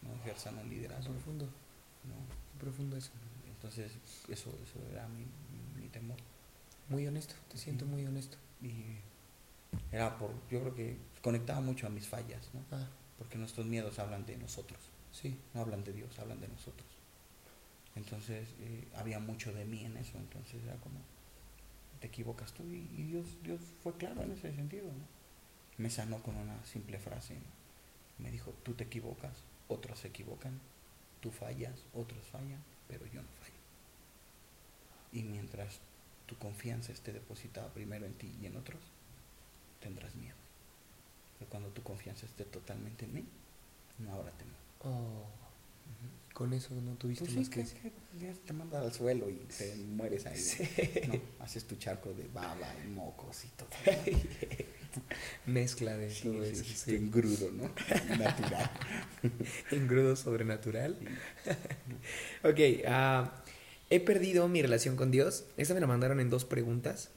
no 0.01 0.13
ejerzan 0.21 0.57
un 0.57 0.69
qué 0.69 0.75
liderazgo. 0.75 1.11
profundo. 1.11 1.45
¿no? 1.45 2.15
Qué 2.53 2.59
profundo 2.59 2.95
eso. 2.95 3.11
Entonces 3.49 3.91
eso, 4.29 4.57
eso 4.63 4.79
era 4.91 5.05
mi, 5.09 5.23
mi 5.23 5.66
temor. 5.87 6.17
Muy 6.89 7.05
honesto, 7.07 7.35
te 7.49 7.57
siento 7.57 7.85
muy 7.85 8.05
honesto. 8.05 8.37
Y 8.61 8.97
era 9.91 10.17
por, 10.17 10.31
yo 10.49 10.61
creo 10.61 10.75
que 10.75 10.97
conectaba 11.21 11.61
mucho 11.61 11.87
a 11.87 11.89
mis 11.89 12.07
fallas, 12.07 12.49
¿no? 12.53 12.61
Ah, 12.71 12.87
Porque 13.17 13.37
nuestros 13.37 13.65
miedos 13.65 13.99
hablan 13.99 14.25
de 14.25 14.37
nosotros, 14.37 14.79
sí. 15.11 15.37
no 15.53 15.61
hablan 15.61 15.83
de 15.83 15.93
Dios, 15.93 16.17
hablan 16.19 16.39
de 16.39 16.47
nosotros. 16.47 16.87
Entonces 17.95 18.47
eh, 18.59 18.87
había 18.95 19.19
mucho 19.19 19.51
de 19.53 19.65
mí 19.65 19.83
en 19.83 19.97
eso, 19.97 20.17
entonces 20.17 20.63
era 20.63 20.75
como, 20.77 20.99
te 21.99 22.07
equivocas 22.07 22.53
tú 22.53 22.63
y, 22.63 22.87
y 22.95 23.03
Dios, 23.03 23.25
Dios 23.43 23.59
fue 23.81 23.93
claro 23.97 24.21
en 24.21 24.31
ese 24.31 24.53
sentido. 24.53 24.85
¿no? 24.85 25.05
Me 25.77 25.89
sanó 25.89 26.21
con 26.21 26.35
una 26.35 26.63
simple 26.65 26.99
frase. 26.99 27.33
¿no? 27.35 28.23
Me 28.23 28.31
dijo, 28.31 28.51
tú 28.63 28.73
te 28.73 28.83
equivocas, 28.83 29.43
otros 29.67 29.99
se 29.99 30.07
equivocan, 30.07 30.59
tú 31.21 31.31
fallas, 31.31 31.83
otros 31.93 32.25
fallan, 32.31 32.63
pero 32.87 33.05
yo 33.07 33.21
no 33.21 33.27
fallo. 33.41 33.56
Y 35.11 35.23
mientras 35.23 35.79
tu 36.25 36.35
confianza 36.37 36.91
esté 36.91 37.13
depositada 37.13 37.69
primero 37.73 38.05
en 38.05 38.13
ti 38.13 38.35
y 38.41 38.45
en 38.45 38.57
otros, 38.57 38.79
tendrás 39.81 40.15
miedo. 40.15 40.35
Pero 41.39 41.49
cuando 41.49 41.69
tu 41.69 41.81
confianza 41.83 42.25
esté 42.25 42.43
totalmente 42.45 43.05
en 43.05 43.13
mí, 43.13 43.25
no 43.99 44.13
habrá 44.13 44.31
temor. 44.31 44.55
Oh, 44.83 45.25
con 46.33 46.53
eso 46.53 46.73
no 46.75 46.93
tuviste 46.95 47.25
Pues 47.25 47.35
más 47.37 47.45
sí, 47.47 47.51
que 47.51 47.63
que, 47.63 47.91
que 48.19 48.33
te 48.45 48.53
mandas 48.53 48.83
al 48.83 48.93
suelo 48.93 49.29
y 49.29 49.35
te 49.57 49.75
mueres 49.75 50.25
ahí. 50.27 50.37
Sí. 50.37 50.63
¿no? 51.07 51.19
Haces 51.43 51.65
tu 51.65 51.75
charco 51.77 52.13
de 52.13 52.27
baba 52.27 52.67
y 52.85 52.87
mocos 52.89 53.45
y 53.45 53.47
todo. 53.49 53.69
Mezcla 55.45 55.95
de 55.97 56.11
Sí, 56.11 56.23
todo 56.23 56.43
eso. 56.43 56.91
engrudo, 56.91 57.51
¿no? 57.51 57.63
Natural. 58.17 58.71
Engrudo 59.71 60.15
sobrenatural. 60.15 60.97
ok, 62.43 62.59
ah, 62.87 63.43
he 63.89 63.99
perdido 63.99 64.47
mi 64.47 64.61
relación 64.61 64.95
con 64.95 65.11
Dios. 65.11 65.45
Esta 65.57 65.73
me 65.73 65.79
la 65.79 65.87
mandaron 65.87 66.19
en 66.19 66.29
dos 66.29 66.45
preguntas. 66.45 67.09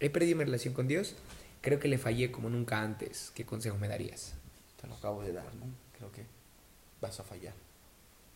He 0.00 0.10
perdido 0.10 0.36
mi 0.36 0.44
relación 0.44 0.74
con 0.74 0.88
Dios. 0.88 1.14
Creo 1.62 1.78
que 1.80 1.88
le 1.88 1.98
fallé 1.98 2.30
como 2.30 2.50
nunca 2.50 2.82
antes. 2.82 3.32
¿Qué 3.34 3.44
consejo 3.44 3.76
me 3.78 3.88
darías? 3.88 4.34
Te 4.80 4.86
lo 4.86 4.94
acabo 4.94 5.22
de 5.22 5.32
dar, 5.32 5.54
¿no? 5.54 5.66
Creo 5.96 6.12
que 6.12 6.24
vas 7.00 7.18
a 7.20 7.24
fallar. 7.24 7.54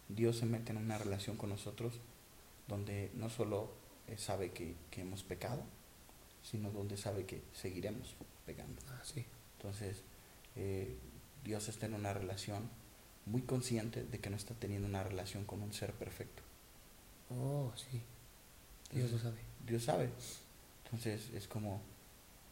Dios 0.08 0.38
se 0.38 0.46
mete 0.46 0.72
en 0.72 0.78
una 0.78 0.98
relación 0.98 1.36
con 1.36 1.50
nosotros 1.50 2.00
donde 2.66 3.10
no 3.14 3.28
solo 3.30 3.70
sabe 4.16 4.50
que, 4.50 4.74
que 4.90 5.02
hemos 5.02 5.22
pecado, 5.22 5.62
sino 6.42 6.70
donde 6.70 6.96
sabe 6.96 7.26
que 7.26 7.42
seguiremos 7.52 8.14
pecando. 8.46 8.80
Ah, 8.88 9.02
sí. 9.04 9.24
Entonces, 9.58 10.02
eh, 10.56 10.96
Dios 11.44 11.68
está 11.68 11.86
en 11.86 11.94
una 11.94 12.12
relación 12.12 12.68
muy 13.26 13.42
consciente 13.42 14.02
de 14.02 14.18
que 14.18 14.30
no 14.30 14.36
está 14.36 14.54
teniendo 14.54 14.88
una 14.88 15.04
relación 15.04 15.44
con 15.44 15.62
un 15.62 15.72
ser 15.72 15.92
perfecto. 15.92 16.42
Oh, 17.30 17.72
sí. 17.76 18.00
Dios 18.92 19.10
lo 19.12 19.18
sabe. 19.18 19.38
Dios 19.66 19.84
sabe. 19.84 20.10
Entonces 20.84 21.30
es 21.34 21.46
como, 21.46 21.80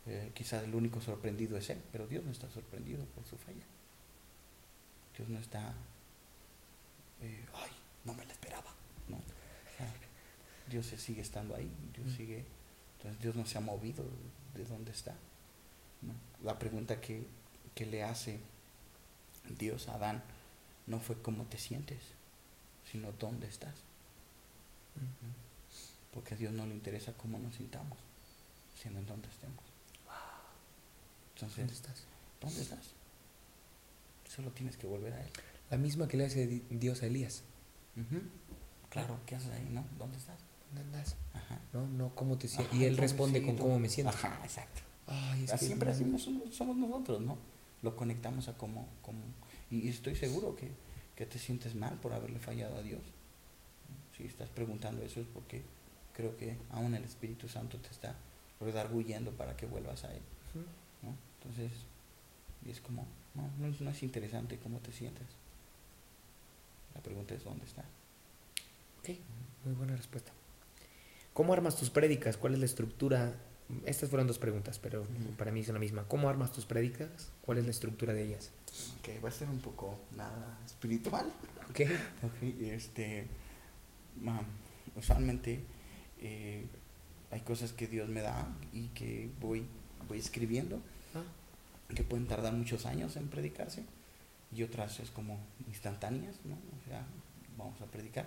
eh, 0.07 0.31
quizás 0.35 0.63
el 0.65 0.75
único 0.75 1.01
sorprendido 1.01 1.57
es 1.57 1.69
Él, 1.71 1.83
pero 1.91 2.07
Dios 2.07 2.25
no 2.25 2.31
está 2.31 2.49
sorprendido 2.51 3.05
por 3.07 3.25
su 3.25 3.37
falla. 3.37 3.65
Dios 5.17 5.29
no 5.29 5.39
está, 5.41 5.75
eh, 7.23 7.45
ay, 7.55 7.71
no 8.05 8.15
me 8.15 8.25
la 8.25 8.33
esperaba. 8.33 8.73
No. 9.09 9.17
O 9.17 9.77
sea, 9.77 9.93
Dios 10.71 10.87
sigue 10.87 11.23
estando 11.23 11.57
ahí, 11.57 11.71
Dios 11.95 12.07
Mm. 12.13 12.17
sigue, 12.17 12.45
entonces 12.97 13.21
Dios 13.21 13.35
no 13.35 13.45
se 13.47 13.59
ha 13.59 13.61
movido 13.61 14.05
de 14.55 14.65
donde 14.65 14.93
está. 14.93 15.15
¿no? 16.03 16.15
La 16.45 16.57
pregunta 16.61 17.01
que, 17.01 17.27
que 17.75 17.87
le 17.87 18.05
hace 18.05 18.39
Dios 19.59 19.89
a 19.89 19.95
Adán 19.95 20.23
no 20.87 21.01
fue 21.01 21.21
cómo 21.21 21.45
te 21.47 21.59
sientes, 21.59 21.99
sino 22.93 23.11
dónde 23.13 23.49
estás. 23.49 23.75
Porque 26.13 26.35
a 26.35 26.37
Dios 26.37 26.53
no 26.53 26.67
le 26.67 26.75
interesa 26.75 27.13
cómo 27.15 27.39
nos 27.39 27.55
sintamos, 27.57 27.99
sino 28.81 28.99
en 28.99 29.07
dónde 29.07 29.29
estemos. 29.29 29.63
Entonces, 31.35 31.59
¿Dónde 31.59 31.73
estás? 31.75 32.05
¿dónde 32.41 32.61
estás? 32.63 32.91
Solo 34.35 34.51
tienes 34.51 34.77
que 34.77 34.87
volver 34.87 35.13
a 35.13 35.21
Él. 35.25 35.31
La 35.71 35.77
misma 35.77 36.09
que 36.09 36.17
le 36.17 36.27
hace 36.27 36.47
di- 36.47 36.65
Dios 36.71 37.03
a 37.03 37.07
Elías. 37.07 37.43
Claro, 38.91 39.21
¿qué 39.27 39.37
haces 39.37 39.51
ahí, 39.51 39.69
no? 39.71 39.85
¿Dónde 39.99 40.17
estás? 40.19 40.39
¿Dónde 40.69 40.83
andas? 40.83 41.17
Ajá. 41.35 41.61
No, 41.73 41.87
no, 41.87 42.15
¿cómo 42.15 42.39
te 42.39 42.49
sientes? 42.49 42.75
Y 42.79 42.85
él 42.85 42.97
responde 42.97 43.43
con 43.43 43.57
cómo 43.57 43.79
me 43.79 43.89
siento. 43.89 44.13
Ajá, 44.13 44.41
exacto. 44.45 44.81
Ay, 45.07 45.45
es 45.45 45.53
que 45.53 45.59
Siempre 45.59 45.91
así 45.91 46.05
somos, 46.19 46.55
somos 46.55 46.77
nosotros, 46.77 47.21
¿no? 47.21 47.39
Lo 47.83 47.97
conectamos 47.97 48.49
a 48.49 48.57
cómo, 48.57 48.89
cómo 49.03 49.21
y, 49.71 49.79
y 49.81 49.89
estoy 49.89 50.17
seguro 50.17 50.57
que, 50.57 50.71
que 51.15 51.27
te 51.27 51.39
sientes 51.39 51.75
mal 51.75 51.95
por 52.01 52.13
haberle 52.13 52.39
fallado 52.41 52.77
a 52.77 52.83
Dios. 52.83 53.01
Si 54.19 54.25
estás 54.25 54.51
preguntando 54.51 55.03
eso 55.03 55.21
es 55.21 55.27
porque 55.27 55.63
creo 56.13 56.37
que 56.37 56.57
aún 56.73 56.95
el 56.95 57.05
Espíritu 57.05 57.49
Santo 57.49 57.79
te 57.79 57.89
está 57.89 58.17
redarguyendo 58.61 59.31
para 59.33 59.57
que 59.57 59.67
vuelvas 59.67 60.05
a 60.05 60.13
Él. 60.13 60.23
Entonces, 61.41 61.73
y 62.67 62.71
es 62.71 62.81
como, 62.81 63.07
no, 63.35 63.49
no 63.59 63.69
es, 63.69 63.81
no 63.81 63.91
es 63.91 64.03
interesante 64.03 64.59
cómo 64.59 64.81
te 64.81 64.93
sientes. 64.93 65.27
La 66.95 67.01
pregunta 67.01 67.35
es 67.35 67.45
dónde 67.45 67.65
estás. 67.65 67.87
Ok, 68.99 69.11
muy 69.65 69.75
buena 69.75 69.97
respuesta. 69.97 70.33
¿Cómo 71.33 71.53
armas 71.53 71.77
tus 71.77 71.91
prédicas? 71.91 72.37
¿Cuál 72.37 72.55
es 72.55 72.59
la 72.59 72.65
estructura? 72.67 73.37
Estas 73.85 74.11
fueron 74.11 74.27
dos 74.27 74.41
preguntas, 74.41 74.81
pero 74.81 75.07
para 75.37 75.53
mí 75.53 75.61
es 75.61 75.69
la 75.69 75.79
misma. 75.79 76.03
¿Cómo 76.09 76.29
armas 76.29 76.51
tus 76.51 76.65
prédicas? 76.65 77.31
¿Cuál 77.43 77.59
es 77.59 77.65
la 77.65 77.71
estructura 77.71 78.13
de 78.13 78.25
ellas? 78.25 78.51
Que 79.03 79.21
va 79.21 79.29
a 79.29 79.33
ser 79.33 79.49
un 79.49 79.61
poco 79.61 80.01
nada 80.17 80.59
espiritual. 80.67 81.33
Ok. 81.71 81.81
Ok, 82.25 82.43
este, 82.63 83.29
usualmente 84.97 85.61
eh, 86.21 86.67
hay 87.31 87.41
cosas 87.41 87.73
que 87.73 87.87
Dios 87.87 88.09
me 88.09 88.23
da 88.23 88.49
y 88.73 88.89
que 88.89 89.31
voy, 89.41 89.65
voy 90.09 90.19
escribiendo, 90.19 90.81
Ah, 91.15 91.23
que 91.95 92.05
pueden 92.05 92.27
tardar 92.27 92.53
muchos 92.53 92.85
años 92.87 93.17
en 93.17 93.29
predicarse, 93.29 93.83
y 94.55 94.63
otras 94.63 95.01
es 95.01 95.11
como 95.11 95.39
instantáneas, 95.69 96.37
¿no? 96.45 96.55
O 96.55 96.89
sea, 96.89 97.05
vamos 97.57 97.81
a 97.81 97.87
predicar. 97.87 98.27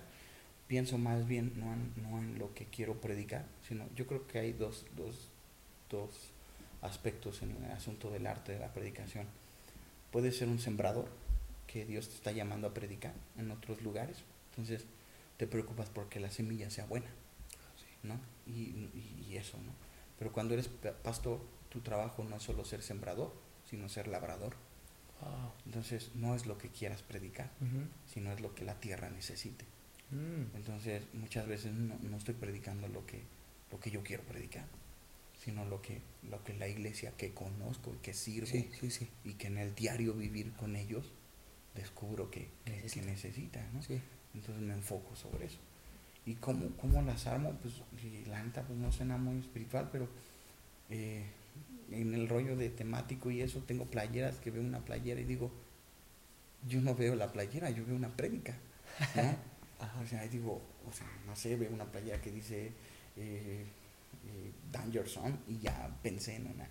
Pienso 0.67 0.98
más 0.98 1.27
bien 1.27 1.53
no 1.57 1.74
en, 1.74 1.93
no 2.01 2.19
en 2.19 2.39
lo 2.39 2.53
que 2.53 2.65
quiero 2.65 3.00
predicar, 3.00 3.45
sino 3.67 3.86
yo 3.95 4.07
creo 4.07 4.27
que 4.27 4.39
hay 4.39 4.53
dos, 4.53 4.86
dos, 4.95 5.27
dos 5.89 6.10
aspectos 6.81 7.41
en 7.43 7.51
el 7.51 7.71
asunto 7.71 8.10
del 8.10 8.25
arte 8.25 8.53
de 8.53 8.60
la 8.60 8.74
predicación. 8.74 9.27
Puede 10.12 10.31
ser 10.31 10.48
un 10.48 10.60
sembrador, 10.60 11.10
que 11.67 11.86
Dios 11.86 12.10
te 12.10 12.15
está 12.15 12.31
llamando 12.31 12.67
a 12.67 12.74
predicar 12.74 13.13
en 13.38 13.50
otros 13.51 13.81
lugares, 13.81 14.17
entonces 14.50 14.86
te 15.41 15.48
preocupas 15.48 15.89
porque 15.89 16.19
la 16.19 16.29
semilla 16.29 16.69
sea 16.69 16.86
buena, 16.86 17.10
¿no? 18.03 18.19
Y, 18.45 18.51
y- 18.62 19.25
y 19.27 19.38
eso, 19.38 19.57
¿no? 19.57 19.71
Pero 20.19 20.31
cuando 20.31 20.53
eres 20.53 20.67
pa- 20.67 20.93
pastor, 20.93 21.41
tu 21.69 21.79
trabajo 21.81 22.24
no 22.24 22.36
es 22.36 22.43
solo 22.43 22.63
ser 22.63 22.83
sembrador, 22.83 23.33
sino 23.67 23.89
ser 23.89 24.05
labrador. 24.07 24.53
wow. 25.19 25.51
Entonces 25.65 26.12
no 26.13 26.36
es 26.36 26.45
lo 26.45 26.60
que 26.60 26.69
quieras 26.69 27.01
predicar, 27.01 27.50
sino 28.13 28.31
es 28.31 28.39
lo 28.39 28.53
que 28.53 28.65
la 28.65 28.79
tierra 28.79 29.10
necesite. 29.10 29.65
Mm. 30.12 30.55
Entonces 30.55 31.01
muchas 31.13 31.48
veces 31.48 31.74
no, 31.74 31.98
no 32.03 32.17
estoy 32.17 32.36
predicando 32.36 32.88
lo 32.88 33.03
que, 33.07 33.24
lo 33.71 33.79
que 33.79 33.89
yo 33.89 34.03
quiero 34.03 34.21
predicar, 34.21 34.65
sino 35.43 35.65
lo 35.65 35.81
que, 35.81 36.01
lo 36.29 36.43
que 36.43 36.53
la 36.53 36.67
iglesia 36.67 37.13
que 37.17 37.33
conozco 37.33 37.95
y 37.95 37.98
que 38.03 38.13
sirvo 38.13 38.45
Sí, 38.45 38.69
sí, 38.79 38.91
sí. 38.91 39.10
y 39.24 39.33
que 39.33 39.48
en 39.48 39.57
el 39.57 39.74
diario 39.74 40.13
vivir 40.13 40.51
con 40.53 40.75
ellos 40.75 41.12
descubro 41.75 42.29
que, 42.29 42.49
que- 42.65 42.71
que 42.73 42.81
Necesita. 42.81 43.05
necesita, 43.05 43.69
¿no? 43.73 43.81
Sí. 43.81 43.99
Entonces 44.33 44.63
me 44.63 44.73
enfoco 44.73 45.15
sobre 45.15 45.45
eso. 45.45 45.59
¿Y 46.25 46.35
cómo, 46.35 46.69
cómo 46.77 47.01
las 47.01 47.25
armo? 47.27 47.51
Pues 47.61 47.81
la 48.27 48.43
neta 48.43 48.61
pues 48.63 48.77
no 48.77 48.91
suena 48.91 49.17
muy 49.17 49.39
espiritual, 49.39 49.89
pero 49.91 50.07
eh, 50.89 51.25
en 51.91 52.13
el 52.13 52.29
rollo 52.29 52.55
de 52.55 52.69
temático 52.69 53.31
y 53.31 53.41
eso 53.41 53.59
tengo 53.63 53.85
playeras 53.85 54.37
que 54.37 54.51
veo 54.51 54.61
una 54.61 54.79
playera 54.85 55.19
y 55.19 55.23
digo, 55.25 55.51
yo 56.67 56.79
no 56.81 56.95
veo 56.95 57.15
la 57.15 57.31
playera, 57.31 57.69
yo 57.71 57.85
veo 57.85 57.95
una 57.95 58.09
prédica. 58.15 58.55
¿no? 59.15 59.51
O 60.03 60.05
sea, 60.05 60.27
digo, 60.27 60.61
o 60.87 60.93
sea, 60.93 61.07
no 61.25 61.35
sé, 61.35 61.55
veo 61.55 61.71
una 61.71 61.85
playera 61.85 62.21
que 62.21 62.31
dice 62.31 62.67
eh, 63.17 63.65
eh, 64.27 64.51
Danger 64.71 65.07
Zone 65.09 65.35
y 65.47 65.57
ya 65.57 65.89
pensé 66.03 66.35
en 66.35 66.45
una 66.47 66.67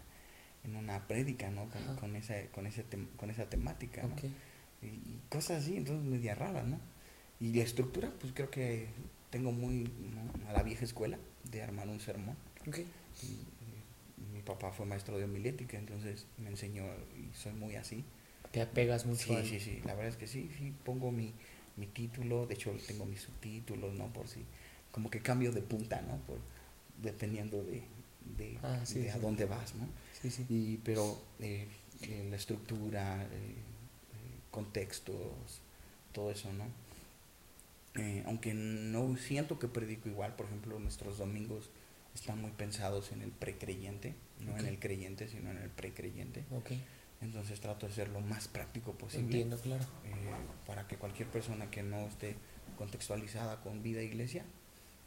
en 0.62 0.76
una 0.76 1.09
prédica, 1.09 1.50
¿no? 1.50 1.69
Con, 1.99 2.14
esa, 2.14 2.35
con, 2.52 2.66
ese 2.66 2.85
tem- 2.88 3.09
con 3.16 3.30
esa 3.30 3.49
temática, 3.50 4.02
¿no? 4.02 4.14
Y, 4.83 5.19
cosas 5.29 5.63
así, 5.63 5.77
entonces 5.77 6.05
media 6.05 6.35
raras, 6.35 6.67
¿no? 6.67 6.79
Y 7.41 7.53
la 7.55 7.63
estructura, 7.63 8.11
pues 8.21 8.33
creo 8.35 8.51
que 8.51 8.89
tengo 9.31 9.53
muy 9.53 9.85
¿no? 9.85 10.49
a 10.49 10.53
la 10.53 10.63
vieja 10.63 10.85
escuela 10.85 11.19
de 11.51 11.63
armar 11.63 11.89
un 11.89 12.01
sermón. 12.01 12.37
Ok. 12.67 12.79
Y, 12.79 13.27
y 13.27 14.35
mi 14.35 14.43
papá 14.43 14.73
fue 14.73 14.87
maestro 14.87 15.17
de 15.19 15.25
homilética, 15.25 15.79
entonces 15.79 16.27
me 16.39 16.51
enseñó 16.51 16.85
y 17.17 17.35
soy 17.37 17.53
muy 17.53 17.77
así. 17.77 18.05
Te 18.53 18.61
apegas 18.61 19.07
mucho 19.07 19.27
Sí, 19.27 19.35
al- 19.35 19.47
sí, 19.47 19.61
sí, 19.61 19.81
la 19.85 19.95
verdad 19.95 20.09
es 20.09 20.17
que 20.17 20.27
sí, 20.27 20.51
sí, 20.59 20.75
pongo 20.85 21.13
mi, 21.13 21.33
mi 21.77 21.87
título, 21.87 22.47
de 22.47 22.55
hecho 22.55 22.73
tengo 22.87 23.07
mis 23.07 23.21
subtítulos, 23.23 23.95
¿no? 23.95 24.13
Por 24.13 24.27
si, 24.29 24.45
como 24.91 25.09
que 25.11 25.21
cambio 25.21 25.53
de 25.53 25.63
punta, 25.63 26.01
¿no? 26.03 26.17
Por, 26.27 26.39
dependiendo 27.01 27.63
de, 27.63 27.85
de, 28.37 28.59
Ah, 28.63 28.81
sí, 28.85 29.01
de 29.01 29.11
a 29.11 29.19
dónde 29.19 29.45
vas, 29.45 29.75
¿no? 29.77 29.87
Sí, 30.21 30.31
sí. 30.31 30.45
Y, 30.49 30.77
pero 30.79 31.23
eh, 31.39 31.69
eh, 32.03 32.27
la 32.29 32.37
estructura, 32.37 33.23
eh, 33.23 33.29
eh, 33.33 33.55
contextos, 34.50 35.61
todo 36.12 36.30
eso, 36.30 36.52
¿no? 36.52 36.64
Eh, 37.97 38.23
aunque 38.26 38.54
no 38.54 39.16
siento 39.16 39.59
que 39.59 39.66
predico 39.69 40.09
igual, 40.09 40.37
por 40.37 40.47
ejemplo, 40.47 40.78
nuestros 40.78 41.19
domingos 41.19 41.71
están 42.14 42.40
muy 42.40 42.50
pensados 42.52 43.12
en 43.12 43.23
el 43.23 43.30
precreyente, 43.30 44.14
no 44.40 44.57
en 44.57 44.66
el 44.66 44.78
creyente, 44.78 45.28
sino 45.28 45.50
en 45.50 45.59
el 45.59 45.71
precreyente. 45.71 46.45
Ok, 46.50 46.73
Entonces 47.21 47.61
trato 47.61 47.87
de 47.87 47.92
ser 47.92 48.09
lo 48.09 48.21
más 48.21 48.49
práctico 48.49 48.92
posible 48.95 49.26
entiendo, 49.26 49.59
claro. 49.59 49.85
eh, 50.04 50.33
para 50.66 50.87
que 50.88 50.97
cualquier 50.97 51.28
persona 51.28 51.71
que 51.71 51.83
no 51.83 52.07
esté 52.07 52.37
contextualizada 52.78 53.61
con 53.61 53.83
vida 53.83 54.02
iglesia 54.02 54.45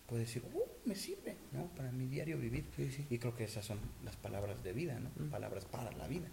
pueda 0.08 0.22
decir, 0.22 0.44
"Uh, 0.54 0.62
me 0.88 0.96
sirve, 0.96 1.36
¿no? 1.52 1.68
Para 1.76 1.92
mi 1.92 2.06
diario 2.08 2.38
vivir. 2.38 2.66
Sí, 2.76 2.92
sí. 2.92 3.06
Y 3.10 3.18
creo 3.18 3.36
que 3.36 3.46
esas 3.46 3.66
son 3.66 3.80
las 4.04 4.16
palabras 4.16 4.64
de 4.64 4.74
vida, 4.74 5.00
¿no? 5.00 5.10
Mm. 5.16 5.30
Palabras 5.30 5.66
para 5.66 5.92
la 5.94 6.08
vida. 6.08 6.28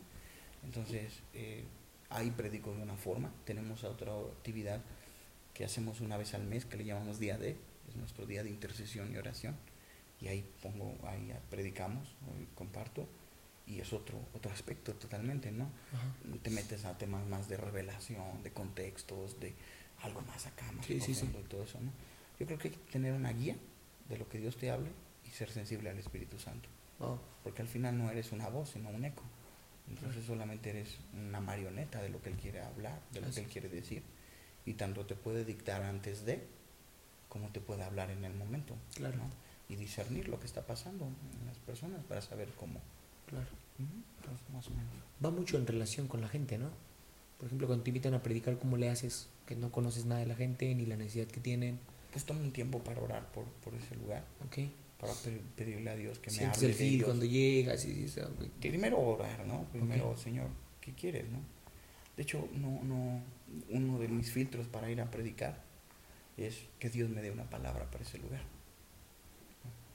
Entonces, 0.64 1.20
eh, 1.32 1.64
ahí 2.10 2.30
predico 2.30 2.74
de 2.74 2.82
una 2.82 2.96
forma. 2.96 3.32
Tenemos 3.44 3.84
otra 3.84 4.12
actividad 4.12 4.80
que 5.54 5.64
hacemos 5.64 6.00
una 6.00 6.16
vez 6.16 6.34
al 6.34 6.44
mes 6.44 6.64
que 6.64 6.76
le 6.76 6.84
llamamos 6.84 7.18
día 7.18 7.38
de, 7.38 7.56
es 7.88 7.96
nuestro 7.96 8.26
día 8.26 8.42
de 8.42 8.50
intercesión 8.50 9.12
y 9.12 9.16
oración. 9.16 9.56
Y 10.20 10.28
ahí 10.28 10.44
pongo, 10.62 10.94
ahí 11.06 11.32
predicamos, 11.50 12.06
ahí 12.36 12.46
comparto. 12.54 13.06
Y 13.66 13.80
es 13.80 13.92
otro, 13.92 14.18
otro 14.34 14.50
aspecto 14.50 14.92
totalmente, 14.94 15.52
¿no? 15.52 15.70
Ajá. 15.92 16.38
te 16.42 16.50
metes 16.50 16.84
a 16.84 16.98
temas 16.98 17.24
más 17.26 17.48
de 17.48 17.56
revelación, 17.56 18.42
de 18.42 18.52
contextos, 18.52 19.38
de 19.38 19.54
algo 20.02 20.20
más 20.22 20.46
acá, 20.46 20.70
más 20.72 20.86
Sí, 20.86 21.00
sí, 21.00 21.14
sí. 21.14 21.20
profundo 21.22 21.40
y 21.40 21.48
todo 21.48 21.62
eso, 21.62 21.80
¿no? 21.80 21.92
Yo 22.40 22.46
creo 22.46 22.58
que 22.58 22.68
hay 22.68 22.74
que 22.74 22.90
tener 22.90 23.12
una 23.12 23.32
guía 23.32 23.56
de 24.08 24.18
lo 24.18 24.28
que 24.28 24.38
Dios 24.38 24.56
te 24.56 24.70
hable 24.70 24.90
y 25.24 25.30
ser 25.30 25.50
sensible 25.50 25.88
al 25.90 25.98
Espíritu 25.98 26.38
Santo. 26.38 26.68
Oh, 26.98 27.18
Porque 27.44 27.62
al 27.62 27.68
final 27.68 27.96
no 27.96 28.10
eres 28.10 28.32
una 28.32 28.48
voz, 28.48 28.70
sino 28.70 28.88
un 28.90 29.04
eco. 29.04 29.22
Entonces 29.90 30.24
solamente 30.24 30.70
eres 30.70 30.98
una 31.12 31.40
marioneta 31.40 32.00
de 32.00 32.08
lo 32.08 32.22
que 32.22 32.30
Él 32.30 32.36
quiere 32.36 32.60
hablar, 32.60 33.00
de 33.12 33.20
lo 33.20 33.26
Así 33.26 33.36
que 33.36 33.46
Él 33.46 33.52
quiere 33.52 33.68
decir. 33.68 34.02
Y 34.64 34.74
tanto 34.74 35.04
te 35.06 35.14
puede 35.14 35.44
dictar 35.44 35.82
antes 35.82 36.24
de, 36.24 36.46
como 37.28 37.48
te 37.48 37.60
puede 37.60 37.82
hablar 37.82 38.10
en 38.10 38.24
el 38.24 38.34
momento. 38.34 38.76
Claro. 38.94 39.16
¿no? 39.16 39.30
Y 39.68 39.76
discernir 39.76 40.28
lo 40.28 40.38
que 40.40 40.46
está 40.46 40.66
pasando 40.66 41.06
en 41.06 41.46
las 41.46 41.58
personas 41.58 42.02
para 42.04 42.20
saber 42.22 42.48
cómo. 42.58 42.80
claro. 43.26 43.48
Entonces, 44.18 44.50
más 44.52 44.66
o 44.66 44.70
menos. 44.70 44.92
Va 45.24 45.30
mucho 45.30 45.56
en 45.56 45.66
relación 45.66 46.06
con 46.06 46.20
la 46.20 46.28
gente, 46.28 46.58
¿no? 46.58 46.68
Por 47.38 47.46
ejemplo, 47.46 47.66
cuando 47.66 47.82
te 47.82 47.88
invitan 47.88 48.12
a 48.12 48.22
predicar, 48.22 48.58
¿cómo 48.58 48.76
le 48.76 48.90
haces? 48.90 49.30
Que 49.46 49.56
no 49.56 49.72
conoces 49.72 50.04
nada 50.04 50.20
de 50.20 50.26
la 50.26 50.34
gente, 50.34 50.74
ni 50.74 50.84
la 50.84 50.96
necesidad 50.96 51.26
que 51.26 51.40
tienen. 51.40 51.80
Pues 52.12 52.26
toma 52.26 52.40
un 52.40 52.52
tiempo 52.52 52.84
para 52.84 53.00
orar 53.00 53.32
por, 53.32 53.46
por 53.46 53.74
ese 53.74 53.96
lugar. 53.96 54.24
Ok. 54.44 54.58
Para 55.00 55.12
pe- 55.14 55.40
pedirle 55.56 55.90
a 55.90 55.96
Dios 55.96 56.18
que 56.18 56.30
me 56.30 56.36
hable 56.44 56.66
el 56.72 56.76
de 56.78 56.84
ellos. 56.88 57.04
cuando 57.06 57.24
llegas 57.24 57.84
y 57.86 57.92
dices. 57.92 58.26
Primero 58.60 58.98
orar, 58.98 59.46
¿no? 59.46 59.64
Primero. 59.72 60.16
Señor, 60.16 60.48
¿qué 60.80 60.92
quieres, 60.92 61.28
no? 61.30 61.38
De 62.16 62.22
hecho, 62.24 62.48
no, 62.54 62.82
no, 62.84 63.22
uno 63.70 63.98
de 63.98 64.08
mis 64.08 64.30
filtros 64.30 64.66
para 64.66 64.90
ir 64.90 65.00
a 65.00 65.10
predicar 65.10 65.62
es 66.36 66.66
que 66.78 66.90
Dios 66.90 67.08
me 67.08 67.22
dé 67.22 67.30
una 67.30 67.48
palabra 67.48 67.90
para 67.90 68.04
ese 68.04 68.18
lugar. 68.18 68.42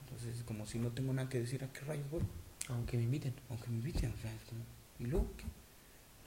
Entonces, 0.06 0.44
como 0.44 0.66
si 0.66 0.80
no 0.80 0.92
tengo 0.92 1.14
nada 1.14 1.30
que 1.30 1.40
decir, 1.40 1.64
¿a 1.64 1.72
qué 1.72 1.82
rayos 1.82 2.10
voy? 2.10 2.22
aunque 2.68 2.98
me 2.98 3.04
inviten. 3.04 3.32
Aunque 3.50 3.68
me 3.70 3.76
inviten, 3.76 4.12
o 4.12 4.18
sea, 4.18 4.34
es 4.34 4.42
como, 4.46 4.62
¿y 5.00 5.04
luego 5.06 5.28
qué? 5.38 5.44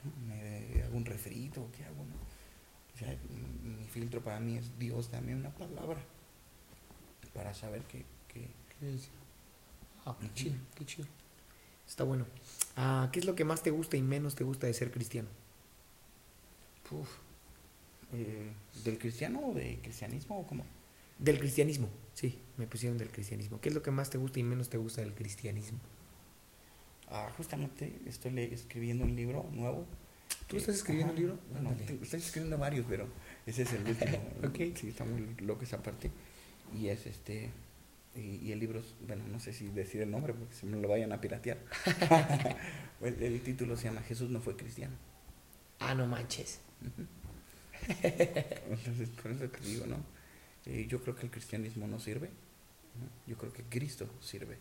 ¿No? 0.05 0.27
¿Me 0.33 0.83
hago 0.83 0.95
un 0.95 1.03
refrito 1.03 1.61
o 1.63 1.71
qué 1.71 1.83
hago, 1.83 2.05
no? 2.05 2.15
O 2.95 2.97
sea, 2.97 3.13
mi 3.61 3.85
filtro 3.87 4.23
para 4.23 4.39
mí 4.39 4.55
es 4.57 4.79
Dios, 4.79 5.11
dame 5.11 5.35
una 5.35 5.49
palabra 5.53 5.99
para 7.33 7.53
saber 7.53 7.81
que, 7.83 8.05
que. 8.29 8.47
Ah, 10.05 10.15
qué 10.19 10.33
chido, 10.33 10.55
qué 10.75 10.85
chido. 10.85 11.07
Está 11.87 12.03
bueno. 12.03 12.25
Ah, 12.75 13.09
¿Qué 13.11 13.19
es 13.19 13.25
lo 13.25 13.35
que 13.35 13.43
más 13.45 13.61
te 13.63 13.71
gusta 13.71 13.97
y 13.97 14.01
menos 14.01 14.35
te 14.35 14.43
gusta 14.43 14.67
de 14.67 14.73
ser 14.73 14.91
cristiano? 14.91 15.27
Uf. 16.91 17.09
Eh, 18.13 18.51
¿Del 18.83 18.97
cristiano 18.97 19.39
o 19.47 19.53
de 19.53 19.79
cristianismo 19.81 20.39
o 20.39 20.47
cómo? 20.47 20.65
Del 21.19 21.37
cristianismo, 21.37 21.89
sí, 22.13 22.39
me 22.57 22.65
pusieron 22.65 22.97
del 22.97 23.09
cristianismo. 23.11 23.59
¿Qué 23.59 23.69
es 23.69 23.75
lo 23.75 23.83
que 23.83 23.91
más 23.91 24.09
te 24.09 24.17
gusta 24.17 24.39
y 24.39 24.43
menos 24.43 24.69
te 24.69 24.77
gusta 24.77 25.01
del 25.01 25.13
cristianismo? 25.13 25.77
Ah, 27.09 27.29
justamente 27.37 27.99
estoy 28.05 28.31
le- 28.31 28.53
escribiendo 28.53 29.03
un 29.03 29.15
libro 29.15 29.45
nuevo. 29.51 29.85
¿Tú 30.47 30.57
estás 30.57 30.75
escribiendo 30.75 31.11
un 31.13 31.19
libro? 31.19 31.39
Bueno, 31.51 31.69
Ándale. 31.69 31.99
estoy 32.01 32.19
escribiendo 32.19 32.57
varios, 32.57 32.85
pero 32.87 33.07
ese 33.45 33.63
es 33.63 33.73
el 33.73 33.85
último. 33.85 34.17
Ok. 34.47 34.77
Sí, 34.77 34.87
está 34.89 35.03
muy 35.05 35.35
loco 35.41 35.63
esa 35.63 35.83
parte. 35.83 36.09
Y 36.73 36.87
es 36.87 37.05
este. 37.05 37.49
Y, 38.15 38.47
y 38.47 38.51
el 38.51 38.59
libro, 38.59 38.81
bueno, 39.07 39.23
no 39.27 39.39
sé 39.39 39.53
si 39.53 39.69
decir 39.69 40.01
el 40.01 40.11
nombre 40.11 40.33
porque 40.33 40.53
se 40.55 40.65
me 40.65 40.77
lo 40.81 40.87
vayan 40.87 41.11
a 41.11 41.21
piratear. 41.21 41.59
el, 43.01 43.21
el 43.23 43.41
título 43.41 43.77
se 43.77 43.85
llama 43.85 44.01
Jesús 44.01 44.29
no 44.29 44.41
fue 44.41 44.55
cristiano. 44.57 44.95
Ah, 45.79 45.93
no 45.95 46.07
manches. 46.07 46.59
Entonces, 48.03 49.09
por 49.21 49.31
eso 49.31 49.47
te 49.49 49.59
digo, 49.61 49.85
¿no? 49.85 49.97
Eh, 50.65 50.85
yo 50.89 51.01
creo 51.01 51.15
que 51.15 51.23
el 51.23 51.31
cristianismo 51.31 51.87
no 51.87 51.99
sirve. 51.99 52.27
¿no? 52.27 53.09
Yo 53.27 53.37
creo 53.37 53.53
que 53.53 53.63
Cristo 53.63 54.09
sirve. 54.21 54.57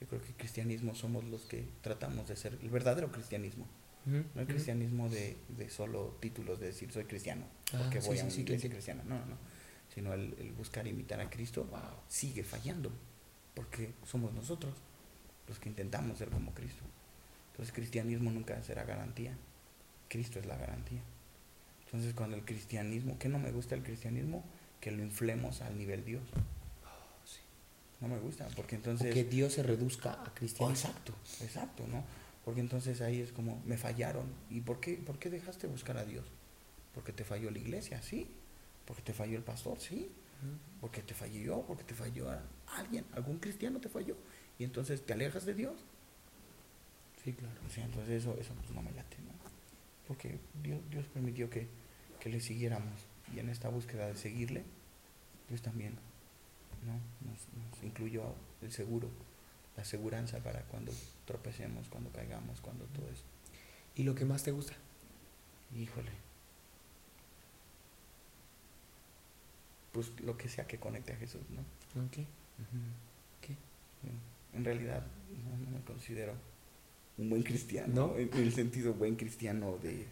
Yo 0.00 0.06
creo 0.06 0.20
que 0.22 0.28
el 0.28 0.34
cristianismo 0.34 0.94
somos 0.94 1.24
los 1.24 1.42
que 1.42 1.64
tratamos 1.82 2.28
de 2.28 2.36
ser 2.36 2.58
el 2.62 2.68
verdadero 2.70 3.10
cristianismo. 3.10 3.66
No 4.06 4.42
el 4.42 4.46
cristianismo 4.46 5.08
de, 5.08 5.38
de 5.56 5.70
solo 5.70 6.18
títulos 6.20 6.60
de 6.60 6.66
decir 6.66 6.92
soy 6.92 7.04
cristiano, 7.04 7.46
Ah, 7.72 7.78
porque 7.82 8.02
sí, 8.02 8.08
voy 8.08 8.16
sí, 8.18 8.20
a 8.20 8.24
una 8.24 8.32
sí, 8.34 8.40
iglesia 8.42 8.66
entiendo. 8.66 8.74
cristiana. 8.76 9.02
No, 9.04 9.18
no, 9.18 9.24
no. 9.24 9.36
Sino 9.94 10.12
el, 10.12 10.34
el 10.38 10.52
buscar 10.52 10.86
imitar 10.86 11.20
a 11.20 11.30
Cristo 11.30 11.64
Wow. 11.64 11.80
sigue 12.08 12.42
fallando, 12.44 12.90
porque 13.54 13.92
somos 14.04 14.32
nosotros 14.32 14.74
los 15.48 15.58
que 15.58 15.68
intentamos 15.68 16.18
ser 16.18 16.30
como 16.30 16.52
Cristo. 16.54 16.82
Entonces, 17.52 17.72
cristianismo 17.74 18.30
nunca 18.30 18.60
será 18.64 18.84
garantía. 18.84 19.36
Cristo 20.08 20.38
es 20.40 20.46
la 20.46 20.56
garantía. 20.56 21.00
Entonces, 21.86 22.12
cuando 22.14 22.36
el 22.36 22.44
cristianismo, 22.44 23.16
¿qué 23.18 23.28
no 23.28 23.38
me 23.38 23.52
gusta 23.52 23.76
el 23.76 23.82
cristianismo? 23.84 24.42
Que 24.80 24.90
lo 24.90 25.02
inflemos 25.02 25.60
al 25.60 25.78
nivel 25.78 26.04
Dios. 26.04 26.22
No 28.00 28.08
me 28.08 28.18
gusta, 28.18 28.48
porque 28.56 28.74
entonces... 28.74 29.10
O 29.12 29.14
que 29.14 29.24
Dios 29.24 29.52
se 29.54 29.62
reduzca 29.62 30.12
a 30.14 30.24
Oh, 30.28 30.34
cristianismo. 30.34 30.88
exacto, 30.88 31.14
exacto, 31.40 31.86
¿no? 31.86 32.02
Porque 32.44 32.60
entonces 32.60 33.00
ahí 33.00 33.20
es 33.20 33.32
como, 33.32 33.62
me 33.64 33.78
fallaron. 33.78 34.26
¿Y 34.50 34.60
por 34.60 34.80
qué, 34.80 34.94
por 34.96 35.18
qué 35.18 35.30
dejaste 35.30 35.66
buscar 35.68 35.96
a 35.96 36.04
Dios? 36.04 36.26
Porque 36.94 37.12
te 37.12 37.24
falló 37.24 37.50
la 37.50 37.58
iglesia, 37.58 38.02
sí. 38.02 38.28
Porque 38.86 39.02
te 39.02 39.12
falló 39.12 39.36
el 39.36 39.44
pastor, 39.44 39.80
sí. 39.80 40.10
Porque 40.80 41.00
te 41.02 41.14
fallé 41.14 41.42
yo, 41.42 41.64
porque 41.66 41.84
te 41.84 41.94
falló 41.94 42.30
a 42.30 42.42
alguien, 42.76 43.06
algún 43.12 43.38
cristiano 43.38 43.80
te 43.80 43.88
falló. 43.88 44.16
Y 44.58 44.64
entonces 44.64 45.04
te 45.04 45.14
alejas 45.14 45.46
de 45.46 45.54
Dios. 45.54 45.74
Sí, 47.22 47.32
claro. 47.32 47.54
O 47.66 47.70
sea, 47.70 47.84
entonces 47.86 48.22
eso, 48.22 48.36
eso 48.38 48.52
pues 48.54 48.70
no 48.70 48.82
me 48.82 48.92
late, 48.92 49.16
¿no? 49.22 49.32
Porque 50.06 50.38
Dios, 50.62 50.80
Dios 50.90 51.06
permitió 51.06 51.48
que, 51.48 51.68
que 52.20 52.28
le 52.28 52.40
siguiéramos. 52.40 52.92
Y 53.34 53.38
en 53.38 53.48
esta 53.48 53.70
búsqueda 53.70 54.06
de 54.06 54.16
seguirle, 54.16 54.64
Dios 55.48 55.62
también 55.62 55.94
¿no? 56.84 56.92
nos, 57.26 57.48
nos 57.70 57.82
incluyó 57.82 58.34
el 58.60 58.70
seguro, 58.70 59.08
la 59.76 59.82
aseguranza 59.82 60.40
para 60.40 60.60
cuando 60.64 60.92
tropecemos, 61.24 61.88
cuando 61.88 62.10
caigamos, 62.10 62.60
cuando 62.60 62.84
todo 62.86 63.08
eso. 63.08 63.24
¿Y 63.96 64.02
lo 64.02 64.14
que 64.14 64.26
más 64.26 64.42
te 64.42 64.50
gusta? 64.50 64.74
Híjole. 65.74 66.10
Pues 69.94 70.10
lo 70.20 70.36
que 70.36 70.48
sea 70.50 70.66
que 70.66 70.78
conecte 70.78 71.12
a 71.14 71.16
Jesús, 71.16 71.40
¿no? 71.50 71.60
Ok. 72.04 72.26
¿Qué? 73.40 73.56
En 74.52 74.64
realidad 74.64 75.06
no, 75.44 75.56
no 75.70 75.78
me 75.78 75.84
considero 75.84 76.34
un 77.16 77.30
buen 77.30 77.42
cristiano, 77.42 77.94
¿No? 78.08 78.16
en 78.18 78.28
el 78.34 78.52
sentido 78.52 78.92
buen 78.92 79.14
cristiano 79.16 79.78
de, 79.78 80.06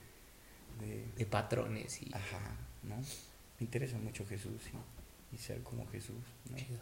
de 0.81 1.05
De 1.19 1.27
patrones 1.27 2.01
y... 2.01 2.07
ajá, 2.15 2.57
¿no? 2.85 2.97
Me 2.97 3.67
interesa 3.67 3.99
mucho 3.99 4.25
Jesús 4.27 4.63
y, 4.73 5.35
y 5.35 5.39
ser 5.39 5.63
como 5.63 5.87
Jesús, 5.91 6.17
¿no? 6.51 6.57
Chido. 6.57 6.79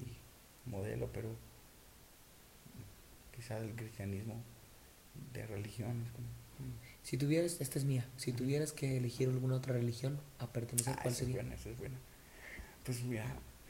Y 0.00 0.68
modelo, 0.68 1.08
pero 1.12 1.30
quizás 3.36 3.62
el 3.62 3.72
cristianismo 3.74 4.34
de 5.32 5.46
religión 5.46 6.02
es 6.06 6.12
como... 6.12 6.26
mm, 6.26 6.72
Si 7.04 7.16
tuvieras, 7.16 7.60
esta 7.60 7.78
es 7.78 7.84
mía, 7.84 8.06
si 8.16 8.32
tuvieras 8.32 8.72
que 8.72 8.96
elegir 8.96 9.28
alguna 9.28 9.54
otra 9.56 9.72
religión 9.74 10.18
a 10.38 10.52
pertenecer, 10.52 10.94
Ah, 10.96 11.00
¿cuál 11.02 11.12
esa 11.14 11.22
es 11.22 11.28
sería? 11.28 11.42
buena, 11.42 11.54
esa 11.54 11.70
es 11.70 11.78
buena. 11.78 11.96
Pues 12.84 13.02
mira, 13.04 13.26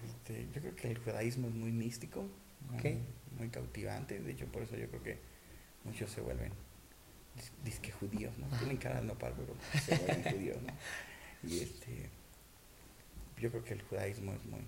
este, 0.07 0.47
yo 0.55 0.61
creo 0.61 0.77
que 0.77 0.91
el 0.91 0.99
judaísmo 0.99 1.49
es 1.49 1.55
muy 1.55 1.73
místico, 1.73 2.27
muy 3.39 3.49
cautivante. 3.51 4.21
De 4.21 4.33
hecho, 4.33 4.47
por 4.47 4.63
eso 4.63 4.77
yo 4.77 4.89
creo 4.89 5.03
que 5.03 5.19
muchos 5.85 6.11
se 6.11 6.21
vuelven 6.21 6.53
dis- 7.37 7.65
disque 7.65 7.91
judíos, 7.93 8.33
¿no? 8.39 8.47
Tienen 8.59 8.77
cara 8.77 9.01
de 9.01 9.07
nopal, 9.07 9.35
pero 9.37 9.55
se 9.81 9.97
vuelven 9.97 10.33
judíos, 10.35 10.59
¿no? 10.63 10.73
Y 11.49 11.61
este, 11.61 12.11
yo 13.39 13.51
creo 13.51 13.65
que 13.65 13.73
el 13.75 13.83
judaísmo 13.83 14.35
es 14.35 14.45
muy... 14.45 14.61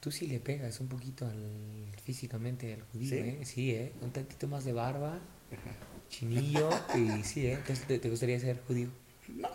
Tú 0.00 0.10
sí 0.10 0.26
le 0.26 0.40
pegas 0.40 0.80
un 0.80 0.88
poquito 0.88 1.26
al 1.26 1.92
físicamente 2.02 2.72
al 2.72 2.80
judío, 2.84 3.10
¿Sí? 3.10 3.16
¿eh? 3.18 3.40
Sí, 3.44 3.70
¿eh? 3.72 3.92
Un 4.00 4.10
tantito 4.12 4.48
más 4.48 4.64
de 4.64 4.72
barba, 4.72 5.18
chinillo 6.08 6.70
y 6.96 7.22
sí, 7.22 7.46
¿eh? 7.46 7.52
Entonces, 7.52 7.86
¿te, 7.86 7.98
te 7.98 8.08
gustaría 8.08 8.40
ser 8.40 8.62
judío? 8.66 8.88
No, 9.28 9.48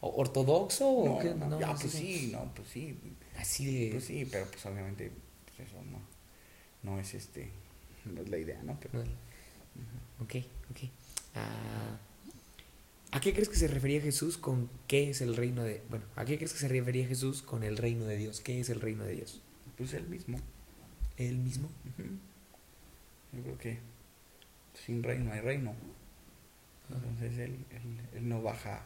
¿O 0.00 0.20
ortodoxo 0.20 0.88
o 0.88 1.14
no, 1.14 1.18
qué? 1.18 1.34
no, 1.34 1.58
ya, 1.58 1.66
no 1.68 1.78
pues 1.78 1.92
sí, 1.92 2.30
no, 2.32 2.52
pues 2.54 2.68
sí, 2.68 2.96
Así 3.36 3.66
de... 3.66 3.90
pues 3.92 4.04
sí, 4.04 4.26
pero 4.30 4.46
pues 4.46 4.64
obviamente 4.66 5.10
pues 5.44 5.68
eso 5.68 5.76
no, 5.90 6.00
no 6.82 7.00
es 7.00 7.14
este, 7.14 7.50
no 8.04 8.20
es 8.22 8.28
la 8.28 8.38
idea, 8.38 8.62
¿no? 8.62 8.78
Pero. 8.80 9.02
Ok, 10.20 10.36
ok. 10.70 10.90
Ah, 11.34 11.98
¿A 13.10 13.20
qué 13.20 13.32
crees 13.32 13.48
que 13.48 13.56
se 13.56 13.68
refería 13.68 14.00
Jesús 14.00 14.36
con 14.36 14.68
qué 14.86 15.10
es 15.10 15.22
el 15.22 15.34
reino 15.34 15.62
de... 15.62 15.82
Bueno, 15.88 16.04
¿a 16.14 16.24
qué 16.26 16.36
crees 16.36 16.52
que 16.52 16.58
se 16.58 16.68
refería 16.68 17.06
Jesús 17.06 17.40
con 17.40 17.62
el 17.62 17.78
reino 17.78 18.04
de 18.04 18.18
Dios? 18.18 18.40
¿Qué 18.40 18.60
es 18.60 18.68
el 18.68 18.80
reino 18.80 19.04
de 19.04 19.14
Dios? 19.14 19.40
Pues 19.78 19.94
el 19.94 20.06
mismo, 20.08 20.38
Él 21.16 21.38
mismo. 21.38 21.68
Ujú. 21.68 22.08
Yo 23.32 23.42
creo 23.42 23.58
que 23.58 23.78
sin 24.74 25.02
rey 25.02 25.18
no 25.18 25.32
hay 25.32 25.40
reino. 25.40 25.74
Entonces 26.90 27.38
él, 27.38 27.64
él, 27.70 28.00
él 28.14 28.28
no 28.28 28.42
baja 28.42 28.84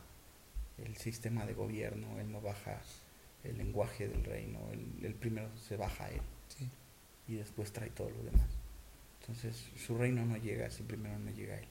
el 0.78 0.96
sistema 0.96 1.44
de 1.46 1.54
gobierno, 1.54 2.18
él 2.20 2.30
no 2.30 2.40
baja 2.40 2.80
el 3.44 3.58
lenguaje 3.58 4.08
del 4.08 4.24
reino, 4.24 4.58
él, 4.72 4.86
él 5.02 5.14
primero 5.14 5.48
se 5.56 5.76
baja 5.76 6.04
a 6.04 6.10
él 6.10 6.20
Sí. 6.48 6.68
y 7.28 7.34
después 7.34 7.72
trae 7.72 7.90
todo 7.90 8.10
lo 8.10 8.22
demás. 8.22 8.48
Entonces 9.20 9.70
su 9.76 9.96
reino 9.96 10.24
no 10.24 10.36
llega 10.36 10.70
si 10.70 10.82
primero 10.82 11.18
no 11.18 11.30
llega 11.30 11.54
a 11.54 11.58
él. 11.58 11.68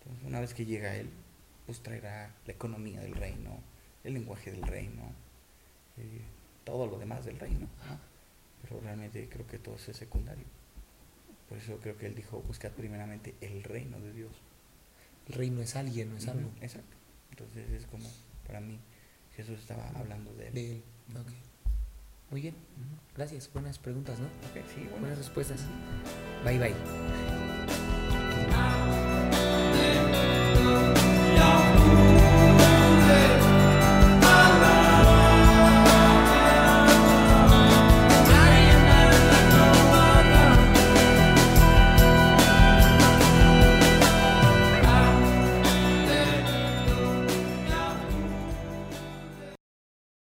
Entonces 0.00 0.24
una 0.26 0.40
vez 0.40 0.54
que 0.54 0.64
llega 0.66 0.90
a 0.90 0.96
él, 0.96 1.08
pues 1.66 1.80
traerá 1.82 2.34
la 2.46 2.52
economía 2.52 3.00
del 3.00 3.14
reino, 3.14 3.58
el 4.04 4.14
lenguaje 4.14 4.52
del 4.52 4.62
reino, 4.62 5.02
eh, 5.96 6.22
todo 6.64 6.86
lo 6.86 6.98
demás 6.98 7.24
del 7.24 7.38
reino. 7.38 7.60
¿no? 7.88 7.98
Pero 8.62 8.80
realmente 8.80 9.28
creo 9.28 9.46
que 9.46 9.58
todo 9.58 9.76
eso 9.76 9.90
es 9.90 9.96
secundario. 9.96 10.44
Por 11.48 11.58
eso 11.58 11.78
creo 11.78 11.96
que 11.96 12.06
él 12.06 12.14
dijo, 12.14 12.40
buscad 12.42 12.70
primeramente 12.72 13.34
el 13.40 13.62
reino 13.62 14.00
de 14.00 14.12
Dios. 14.12 14.32
El 15.28 15.34
reino 15.34 15.60
es 15.62 15.76
alguien, 15.76 16.10
no 16.10 16.16
es 16.16 16.28
algo. 16.28 16.50
Exacto. 16.60 16.96
Entonces 17.30 17.70
es 17.70 17.86
como, 17.86 18.08
para 18.46 18.60
mí, 18.60 18.78
Jesús 19.36 19.58
estaba 19.58 19.88
hablando 19.90 20.32
de 20.34 20.48
él. 20.48 20.54
De 20.54 20.72
él. 20.72 20.84
Ok. 21.18 21.32
Muy 22.30 22.40
bien. 22.40 22.54
Gracias. 23.16 23.50
Buenas 23.52 23.78
preguntas, 23.78 24.18
¿no? 24.18 24.26
Ok, 24.26 24.66
sí, 24.74 24.80
bueno. 24.82 25.00
Buenas 25.00 25.18
respuestas. 25.18 25.60
Bye 26.44 26.58
bye. 26.58 27.43